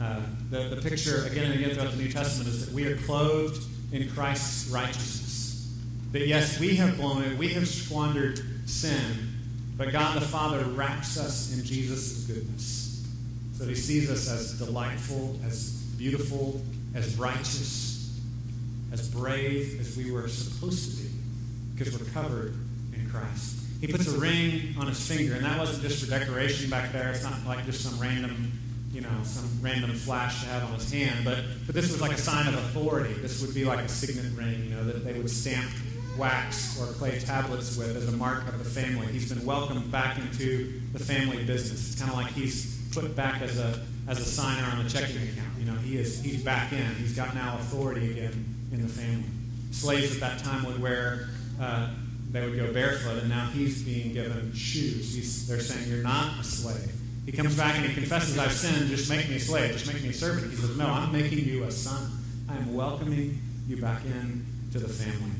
[0.00, 2.96] Uh, the, the picture, again and again throughout the New Testament, is that we are
[2.96, 3.62] clothed
[3.92, 5.70] in Christ's righteousness.
[6.12, 9.34] That yes, we have blown it, we have squandered sin,
[9.76, 13.06] but God the Father wraps us in Jesus' goodness.
[13.58, 16.62] So He sees us as delightful, as beautiful,
[16.94, 18.18] as righteous,
[18.90, 21.10] as brave as we were supposed to be,
[21.74, 22.54] because we're covered
[22.94, 23.59] in Christ.
[23.80, 27.10] He puts a ring on his finger, and that wasn't just for decoration back there.
[27.10, 28.52] It's not like just some random,
[28.92, 32.12] you know, some random flash to have on his hand, but, but this was like
[32.12, 33.14] a sign of authority.
[33.14, 35.70] This would be like a signet ring, you know, that they would stamp
[36.18, 39.06] wax or clay tablets with as a mark of the family.
[39.06, 41.92] He's been welcomed back into the family business.
[41.92, 45.16] It's kind of like he's put back as a as a signer on the checking
[45.16, 45.58] account.
[45.58, 46.94] You know, he is he's back in.
[46.96, 49.24] He's got now authority again in the family.
[49.70, 51.28] Slaves at that time would wear.
[51.60, 51.90] Uh,
[52.32, 55.14] they would go barefoot, and now he's being given shoes.
[55.14, 56.92] He's, they're saying, You're not a slave.
[57.26, 60.02] He comes back and he confesses, I've sinned, just make me a slave, just make
[60.02, 60.50] me a servant.
[60.50, 62.10] He says, No, I'm making you a son.
[62.48, 65.32] I am welcoming you back in to the family.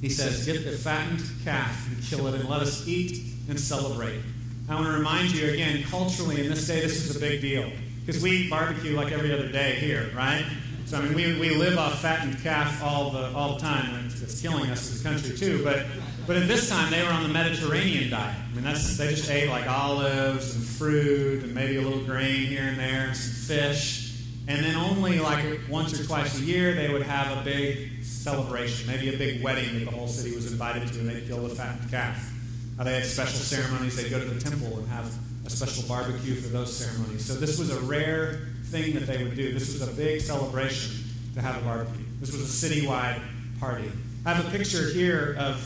[0.00, 4.20] He says, Get the fattened calf and kill it, and let us eat and celebrate.
[4.68, 7.70] I want to remind you again, culturally, in this day, this is a big deal.
[8.04, 10.44] Because we eat barbecue like every other day here, right?
[10.92, 14.12] So, I mean, we, we live off fattened calf all the, all the time, and
[14.12, 15.64] it's, killing us as a country, too.
[15.64, 15.86] But,
[16.26, 18.36] but at this time, they were on the Mediterranean diet.
[18.36, 22.44] I mean, that's, they just ate like olives and fruit and maybe a little grain
[22.44, 24.22] here and there and some fish.
[24.48, 28.86] And then only like once or twice a year, they would have a big celebration,
[28.86, 31.54] maybe a big wedding that the whole city was invited to, and they'd kill the
[31.54, 32.30] fattened calf.
[32.78, 33.96] Uh, they had special ceremonies.
[33.96, 35.10] They'd go to the temple and have
[35.46, 37.24] a special barbecue for those ceremonies.
[37.24, 39.52] So this was a rare thing that they would do.
[39.52, 41.04] This was a big celebration
[41.34, 42.06] to have a barbecue.
[42.20, 43.20] This was a citywide
[43.60, 43.92] party.
[44.24, 45.56] I have a picture here of,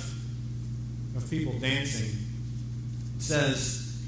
[1.16, 2.18] of people dancing.
[3.16, 4.02] It says,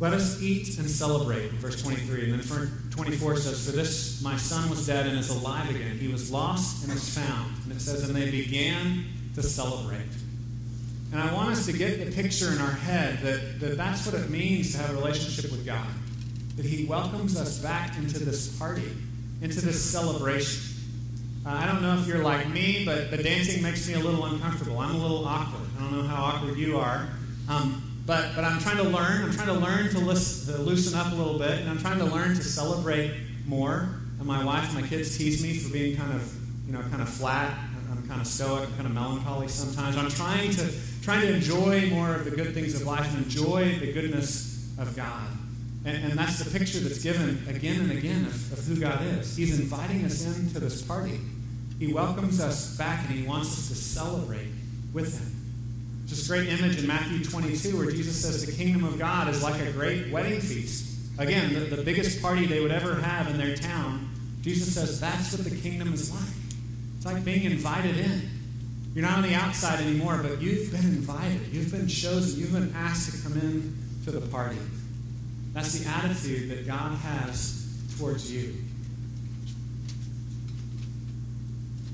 [0.00, 2.30] Let us eat and celebrate, verse 23.
[2.30, 5.98] And then 24 says, For this my son was dead and is alive again.
[5.98, 7.52] He was lost and is found.
[7.64, 9.04] And it says, And they began
[9.34, 10.00] to celebrate.
[11.12, 14.14] And I want us to get the picture in our head that, that that's what
[14.14, 15.86] it means to have a relationship with God.
[16.56, 18.90] That He welcomes us back into this party,
[19.42, 20.74] into this celebration.
[21.44, 24.24] Uh, I don't know if you're like me, but, but dancing makes me a little
[24.24, 24.78] uncomfortable.
[24.78, 25.68] I'm a little awkward.
[25.78, 27.08] I don't know how awkward you are.
[27.48, 29.22] Um, but, but I'm trying to learn.
[29.22, 32.04] I'm trying to learn to, to loosen up a little bit, and I'm trying to
[32.04, 33.12] learn to celebrate
[33.46, 33.88] more.
[34.18, 36.34] And my wife and my kids tease me for being kind of,
[36.66, 37.56] you know, kind of flat.
[37.90, 39.96] I'm kind of stoic, I'm kind of melancholy sometimes.
[39.96, 40.70] I'm trying to
[41.02, 44.96] trying to enjoy more of the good things of life and enjoy the goodness of
[44.96, 45.28] God.
[45.86, 49.36] And, and that's the picture that's given again and again of, of who God is.
[49.36, 51.20] He's inviting us into this party.
[51.78, 54.48] He welcomes us back and he wants us to celebrate
[54.92, 55.32] with him.
[56.00, 59.44] There's this great image in Matthew 22 where Jesus says the kingdom of God is
[59.44, 60.92] like a great wedding feast.
[61.18, 64.10] Again, the, the biggest party they would ever have in their town.
[64.42, 66.34] Jesus says that's what the kingdom is like.
[66.96, 68.28] It's like being invited in.
[68.92, 71.46] You're not on the outside anymore, but you've been invited.
[71.52, 72.40] You've been chosen.
[72.40, 74.58] You've been asked to come in to the party.
[75.56, 77.66] That's the attitude that God has
[77.98, 78.56] towards you.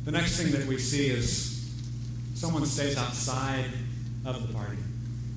[0.05, 1.73] The next thing that we see is
[2.35, 3.67] someone stays outside
[4.25, 4.79] of the party.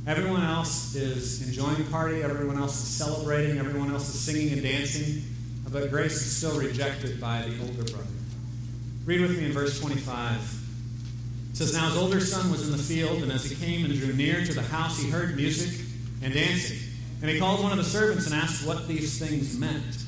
[0.07, 4.63] Everyone else is enjoying the party, everyone else is celebrating, everyone else is singing and
[4.63, 5.21] dancing,
[5.69, 8.07] but Grace is still rejected by the older brother.
[9.05, 10.61] Read with me in verse 25.
[11.51, 13.93] It says, Now his older son was in the field, and as he came and
[13.93, 15.85] drew near to the house, he heard music
[16.23, 16.84] and dancing.
[17.21, 20.03] And he called one of the servants and asked what these things meant.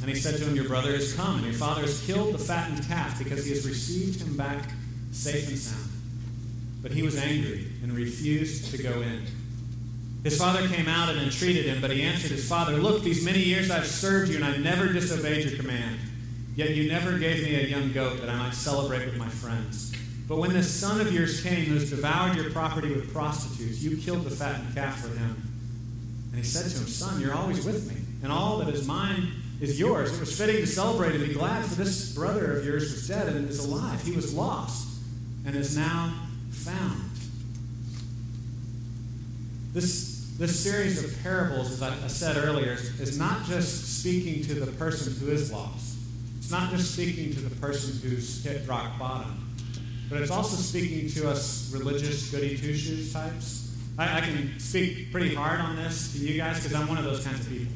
[0.00, 2.38] And he said to him, Your brother has come, and your father has killed the
[2.38, 4.70] fattened calf, because he has received him back
[5.12, 5.90] safe and sound.
[6.82, 9.24] But he was angry and refused to go in.
[10.22, 13.40] His father came out and entreated him, but he answered his father, Look, these many
[13.40, 15.98] years I've served you, and I never disobeyed your command.
[16.56, 19.92] Yet you never gave me a young goat that I might celebrate with my friends.
[20.28, 23.96] But when this son of yours came, who has devoured your property with prostitutes, you
[23.96, 25.53] killed the fattened calf for him.
[26.34, 29.28] And he said to him, Son, you're always with me, and all that is mine
[29.60, 30.12] is yours.
[30.12, 33.28] It was fitting to celebrate and be glad, for this brother of yours was dead
[33.28, 34.02] and is alive.
[34.02, 34.98] He was lost
[35.46, 36.12] and is now
[36.50, 37.08] found.
[39.74, 44.72] This, this series of parables, as I said earlier, is not just speaking to the
[44.72, 45.98] person who is lost.
[46.38, 49.54] It's not just speaking to the person who's hit rock bottom.
[50.10, 53.63] But it's also speaking to us religious goody two shoes types.
[53.98, 57.04] I, I, can speak pretty hard on this to you guys because I'm one of
[57.04, 57.72] those kinds of people,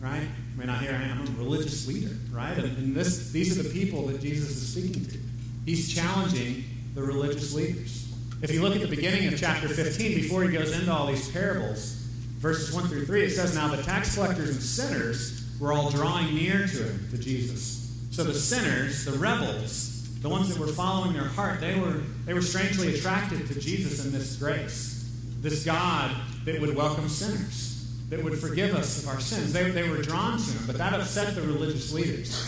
[0.00, 0.22] right?
[0.22, 2.56] I mean, I hear I'm a religious leader, right?
[2.56, 5.18] And, and this, these are the people that Jesus is speaking to.
[5.64, 6.64] He's challenging
[6.94, 8.06] the religious leaders.
[8.42, 11.30] If you look at the beginning of chapter 15, before he goes into all these
[11.30, 11.94] parables,
[12.38, 16.34] verses 1 through 3, it says, Now the tax collectors and sinners were all drawing
[16.34, 17.92] near to him, to Jesus.
[18.10, 22.34] So the sinners, the rebels, the ones that were following their heart, they were, they
[22.34, 24.95] were strangely attracted to Jesus and this grace,
[25.40, 26.10] this God
[26.44, 29.52] that would welcome sinners, that would forgive us of our sins.
[29.52, 32.46] They, they were drawn to him, but that upset the religious leaders.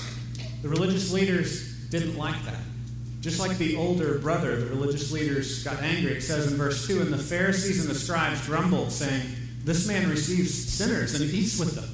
[0.63, 2.61] The religious leaders didn't like that.
[3.21, 6.13] Just like the older brother, the religious leaders got angry.
[6.13, 9.23] It says in verse 2 And the Pharisees and the scribes grumbled, saying,
[9.65, 11.89] This man receives sinners and eats with them.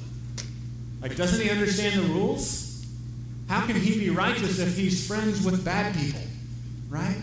[1.01, 2.85] Like, doesn't he understand the rules?
[3.47, 6.21] How can he be righteous if he's friends with bad people?
[6.89, 7.17] Right?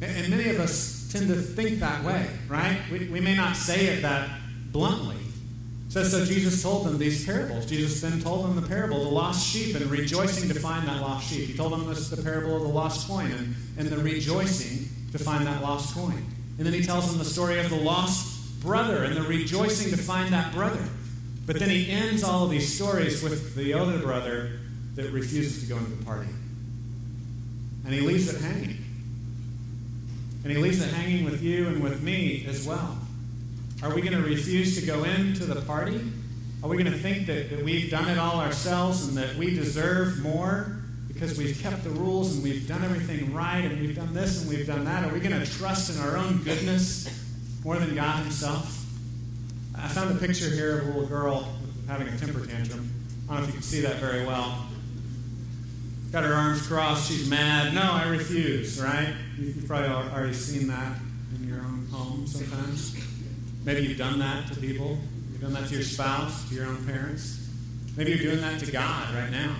[0.00, 2.78] And many of us tend to think that way, right?
[2.90, 4.28] We, we may not say it that
[4.72, 5.16] bluntly.
[5.88, 7.66] So, so Jesus told them these parables.
[7.66, 11.00] Jesus then told them the parable, of the lost sheep, and rejoicing to find that
[11.00, 11.48] lost sheep.
[11.48, 15.18] He told them this the parable of the lost coin and, and the rejoicing to
[15.18, 16.24] find that lost coin.
[16.58, 19.96] And then he tells them the story of the lost brother and the rejoicing to
[19.96, 20.84] find that brother.
[21.46, 24.58] But then he ends all of these stories with the other brother
[24.96, 26.28] that refuses to go into the party.
[27.84, 28.85] And he leaves it hanging.
[30.46, 32.96] And he leaves it hanging with you and with me as well.
[33.82, 36.00] Are we going to refuse to go into the party?
[36.62, 39.50] Are we going to think that, that we've done it all ourselves and that we
[39.50, 40.70] deserve more
[41.08, 44.48] because we've kept the rules and we've done everything right and we've done this and
[44.48, 45.02] we've done that?
[45.02, 47.08] Are we going to trust in our own goodness
[47.64, 48.86] more than God Himself?
[49.76, 51.52] I found a picture here of a little girl
[51.88, 52.88] having a temper tantrum.
[53.28, 54.64] I don't know if you can see that very well.
[56.12, 57.10] Got her arms crossed.
[57.10, 57.74] She's mad.
[57.74, 59.12] No, I refuse, right?
[59.38, 60.96] You've probably already seen that
[61.34, 62.96] in your own home sometimes.
[63.64, 64.98] Maybe you've done that to people.
[65.32, 67.46] You've done that to your spouse, to your own parents.
[67.96, 69.54] Maybe you're doing that to God right now.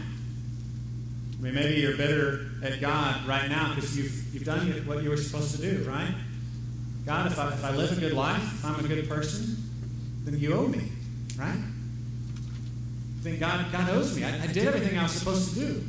[1.39, 5.11] I mean, maybe you're bitter at God right now because you've, you've done what you
[5.11, 6.14] were supposed to do, right?
[7.05, 9.57] God, if I, if I live a good life, if I'm a good person,
[10.24, 10.91] then you owe me,
[11.39, 11.59] right?
[13.20, 14.24] Then God, God owes me.
[14.24, 15.85] I, I did everything I was supposed to do.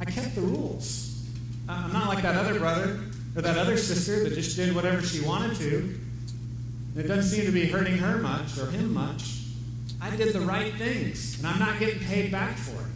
[0.00, 1.09] I kept the rules.
[1.70, 2.98] I'm not like that other brother
[3.36, 5.98] or that other sister that just did whatever she wanted to.
[6.96, 9.44] It doesn't seem to be hurting her much or him much.
[10.00, 12.88] I did the right things, and I'm not getting paid back for it.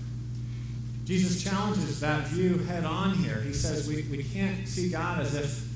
[1.05, 3.41] Jesus challenges that view head on here.
[3.43, 5.69] He says we, we can't see God as if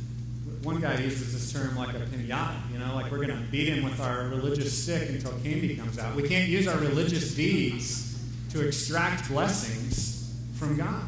[0.62, 3.68] one guy uses this term like a pinata, you know, like we're going to beat
[3.68, 6.16] him with our religious stick until candy comes out.
[6.16, 8.18] We can't use our religious deeds
[8.51, 11.05] to extract blessings from God.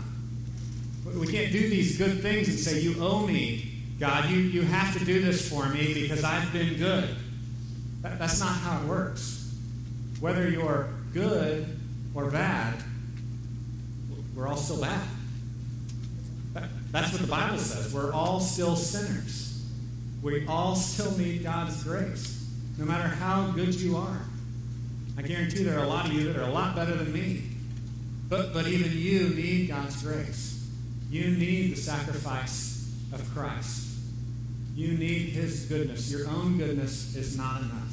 [1.15, 4.31] We can't do these good things and say, You owe me, God.
[4.31, 7.17] You, you have to do this for me because I've been good.
[8.03, 9.55] That, that's not how it works.
[10.21, 11.79] Whether you're good
[12.15, 12.83] or bad,
[14.35, 15.07] we're all still bad.
[16.91, 17.93] That's what the Bible says.
[17.95, 19.65] We're all still sinners.
[20.23, 22.47] We all still need God's grace,
[22.79, 24.21] no matter how good you are.
[25.17, 27.45] I guarantee there are a lot of you that are a lot better than me.
[28.29, 30.60] But, but even you need God's grace.
[31.11, 33.89] You need the sacrifice of Christ.
[34.75, 36.11] You need His goodness.
[36.11, 37.87] Your own goodness is not enough.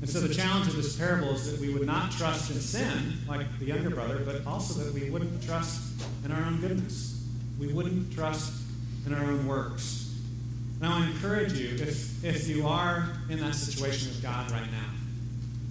[0.00, 3.18] And so the challenge of this parable is that we would not trust in sin,
[3.28, 7.16] like the younger brother, but also that we wouldn't trust in our own goodness
[7.58, 8.52] we wouldn't trust
[9.06, 10.14] in our own works.
[10.80, 14.90] Now, I encourage you, if, if you are in that situation with God right now,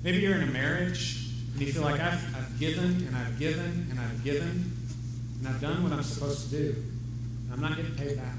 [0.03, 3.87] maybe you're in a marriage and you feel like I've, I've given and I've given
[3.91, 4.74] and I've given
[5.39, 6.83] and I've done what I'm supposed to do,
[7.51, 8.35] I'm not getting paid back.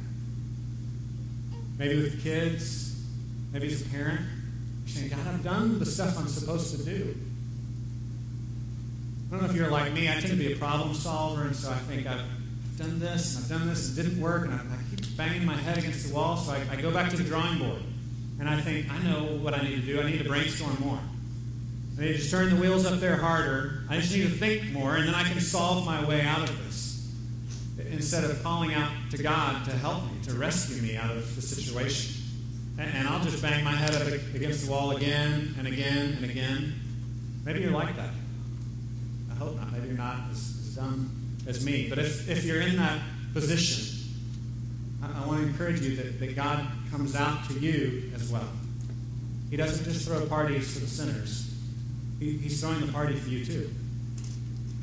[1.79, 3.03] Maybe with kids,
[3.53, 4.21] maybe as a parent,
[4.87, 7.17] you're saying, God, I've done the stuff I'm supposed to do.
[9.29, 10.09] I don't know if you're like me.
[10.09, 12.23] I tend to be a problem solver, and so I think I've
[12.79, 15.45] done this, and I've done this, and it didn't work, and I, I keep banging
[15.45, 17.83] my head against the wall, so I, I go back to the drawing board.
[18.39, 20.01] And I think, I know what I need to do.
[20.01, 21.01] I need to brainstorm more.
[21.97, 23.85] I need to just turn the wheels up there harder.
[23.89, 26.65] I just need to think more, and then I can solve my way out of
[26.65, 26.86] this.
[27.79, 31.43] Instead of calling out to God to help me, to rescue me out of the
[31.43, 32.23] situation.
[32.79, 36.25] And, and I'll just bang my head up against the wall again and again and
[36.31, 36.75] again.
[37.45, 38.11] Maybe you're like that.
[39.31, 39.73] I hope not.
[39.73, 41.11] Maybe you're not as, as dumb
[41.47, 41.89] as me.
[41.89, 43.01] But if, if you're in that
[43.33, 44.11] position,
[45.03, 48.49] I, I want to encourage you that, that God comes out to you as well.
[49.51, 51.55] He doesn't just throw parties for the sinners,
[52.19, 53.71] he, He's throwing the party for you too.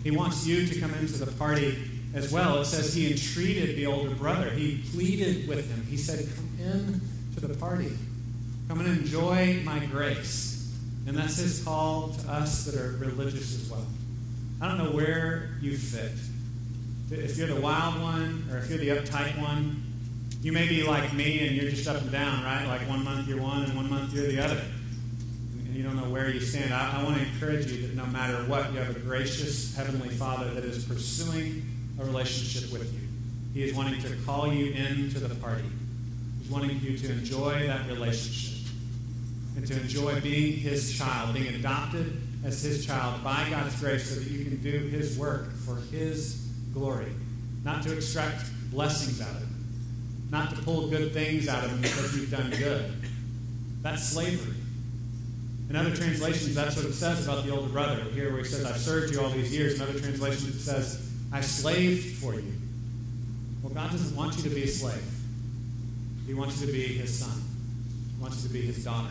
[0.03, 1.77] He wants you to come into the party
[2.13, 2.61] as well.
[2.61, 4.49] It says he entreated the older brother.
[4.49, 5.85] He pleaded with him.
[5.89, 7.01] He said, Come in
[7.35, 7.91] to the party.
[8.67, 10.73] Come and enjoy my grace.
[11.05, 13.85] And that's his call to us that are religious as well.
[14.61, 16.11] I don't know where you fit
[17.11, 19.83] if you're the wild one or if you're the uptight one,
[20.41, 22.65] you may be like me and you're just up and down, right?
[22.67, 24.61] Like one month you're one and one month you're the other.
[25.59, 26.73] And you don't know where you stand.
[26.73, 30.09] I, I want to encourage you that no matter what, you have a gracious Heavenly
[30.09, 32.99] Father that is pursuing a relationship with you.
[33.53, 35.63] He is wanting to call you into the party.
[36.39, 38.71] He's wanting you to enjoy that relationship
[39.55, 44.19] and to enjoy being His child, being adopted as His child by God's grace so
[44.19, 47.11] that you can do His work for His glory.
[47.63, 51.81] Not to extract blessings out of Him, not to pull good things out of Him
[51.81, 52.91] because you've done good.
[53.83, 54.55] That's slavery.
[55.69, 58.03] In other translations, that's what it says about the older brother.
[58.11, 59.75] Here, where he says, I've served you all these years.
[59.75, 62.53] In other translations, it says, I slaved for you.
[63.63, 65.03] Well, God doesn't want you to be a slave.
[66.27, 67.41] He wants you to be his son.
[68.15, 69.09] He wants you to be his daughter.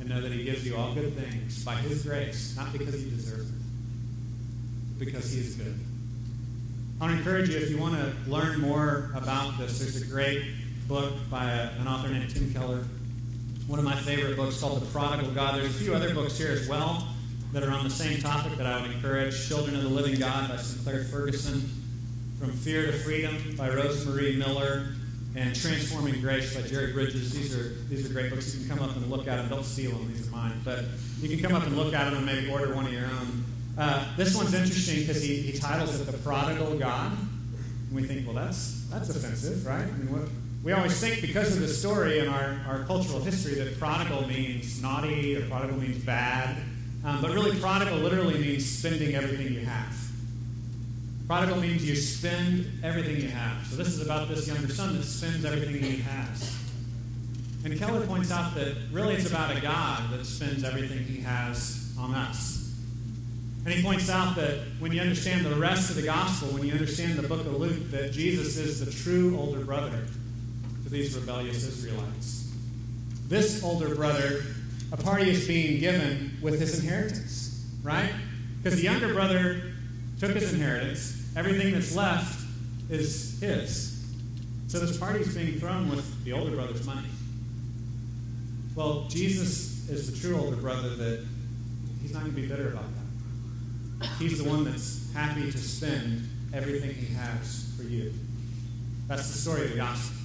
[0.00, 3.10] And know that he gives you all good things by his grace, not because you
[3.10, 3.54] deserve it,
[4.96, 5.78] but because he is good.
[6.98, 10.06] I want to encourage you, if you want to learn more about this, there's a
[10.06, 10.42] great
[10.88, 12.84] book by a, an author named Tim Keller.
[13.66, 15.56] One of my favorite books called The Prodigal God.
[15.56, 17.06] There's a few other books here as well
[17.52, 19.48] that are on the same topic that I would encourage.
[19.48, 21.70] Children of the Living God by Sinclair Ferguson.
[22.38, 24.90] From Fear to Freedom by Rose Marie Miller
[25.34, 27.32] and Transforming Grace by Jerry Bridges.
[27.32, 28.54] These are these are great books.
[28.54, 29.48] You can come up and look at them.
[29.48, 30.60] Don't steal them; these are mine.
[30.64, 30.84] But
[31.20, 33.44] you can come up and look at them and maybe order one of your own.
[33.76, 38.24] Uh, this one's interesting because he, he titles it "The Prodigal God," and we think,
[38.24, 39.82] well, that's that's offensive, right?
[39.82, 40.28] I mean, what,
[40.62, 44.82] we always think because of the story in our, our cultural history that prodigal means
[44.82, 46.56] naughty or prodigal means bad,
[47.04, 49.96] um, but really prodigal literally means spending everything you have.
[51.26, 53.66] Prodigal means you spend everything you have.
[53.66, 56.56] So this is about this younger son that spends everything he has.
[57.64, 61.92] And Keller points out that really it's about a God that spends everything he has
[61.98, 62.74] on us.
[63.64, 66.72] And he points out that when you understand the rest of the gospel, when you
[66.72, 70.06] understand the book of Luke, that Jesus is the true older brother
[70.84, 72.50] to these rebellious Israelites.
[73.26, 74.42] This older brother,
[74.92, 78.12] a party is being given with his inheritance, right?
[78.62, 79.72] Because the younger brother
[80.18, 82.40] took his inheritance, everything that's left
[82.90, 84.04] is his.
[84.68, 87.08] So this party is being thrown with the older brother's money.
[88.74, 91.26] Well, Jesus is the true older brother that
[92.02, 92.84] he's not going to be bitter about
[94.00, 94.08] that.
[94.18, 98.12] He's the one that's happy to spend everything he has for you.
[99.06, 100.16] That's the story of the gospel.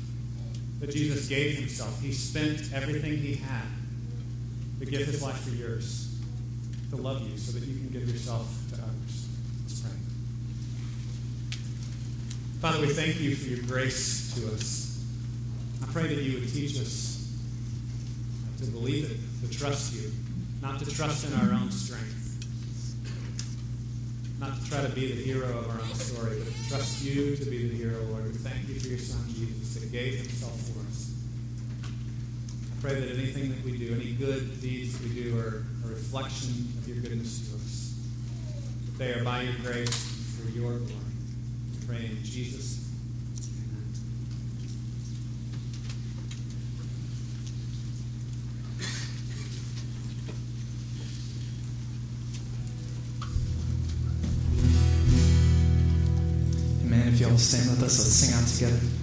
[0.80, 2.02] That Jesus gave himself.
[2.02, 3.66] He spent everything he had
[4.84, 6.14] to give his life for yours,
[6.90, 9.28] to love you so that you can give yourself to others.
[9.64, 9.92] Let's pray.
[12.60, 15.04] Father, we thank you for your grace to us.
[15.82, 17.34] I pray that you would teach us
[18.60, 20.12] to believe it, to trust you,
[20.62, 22.46] not to trust in our own strength,
[24.40, 27.36] not to try to be the hero of our own story, but to trust you
[27.38, 28.26] to be the hero, Lord.
[28.26, 30.60] We thank you for your Son, Jesus, that gave himself
[32.84, 36.86] pray that anything that we do, any good deeds we do, are a reflection of
[36.86, 37.98] your goodness to us.
[38.86, 40.92] That they are by your grace for your glory.
[41.72, 42.82] We pray in Jesus'.
[57.06, 59.03] If y'all stand with us, let's sing out together.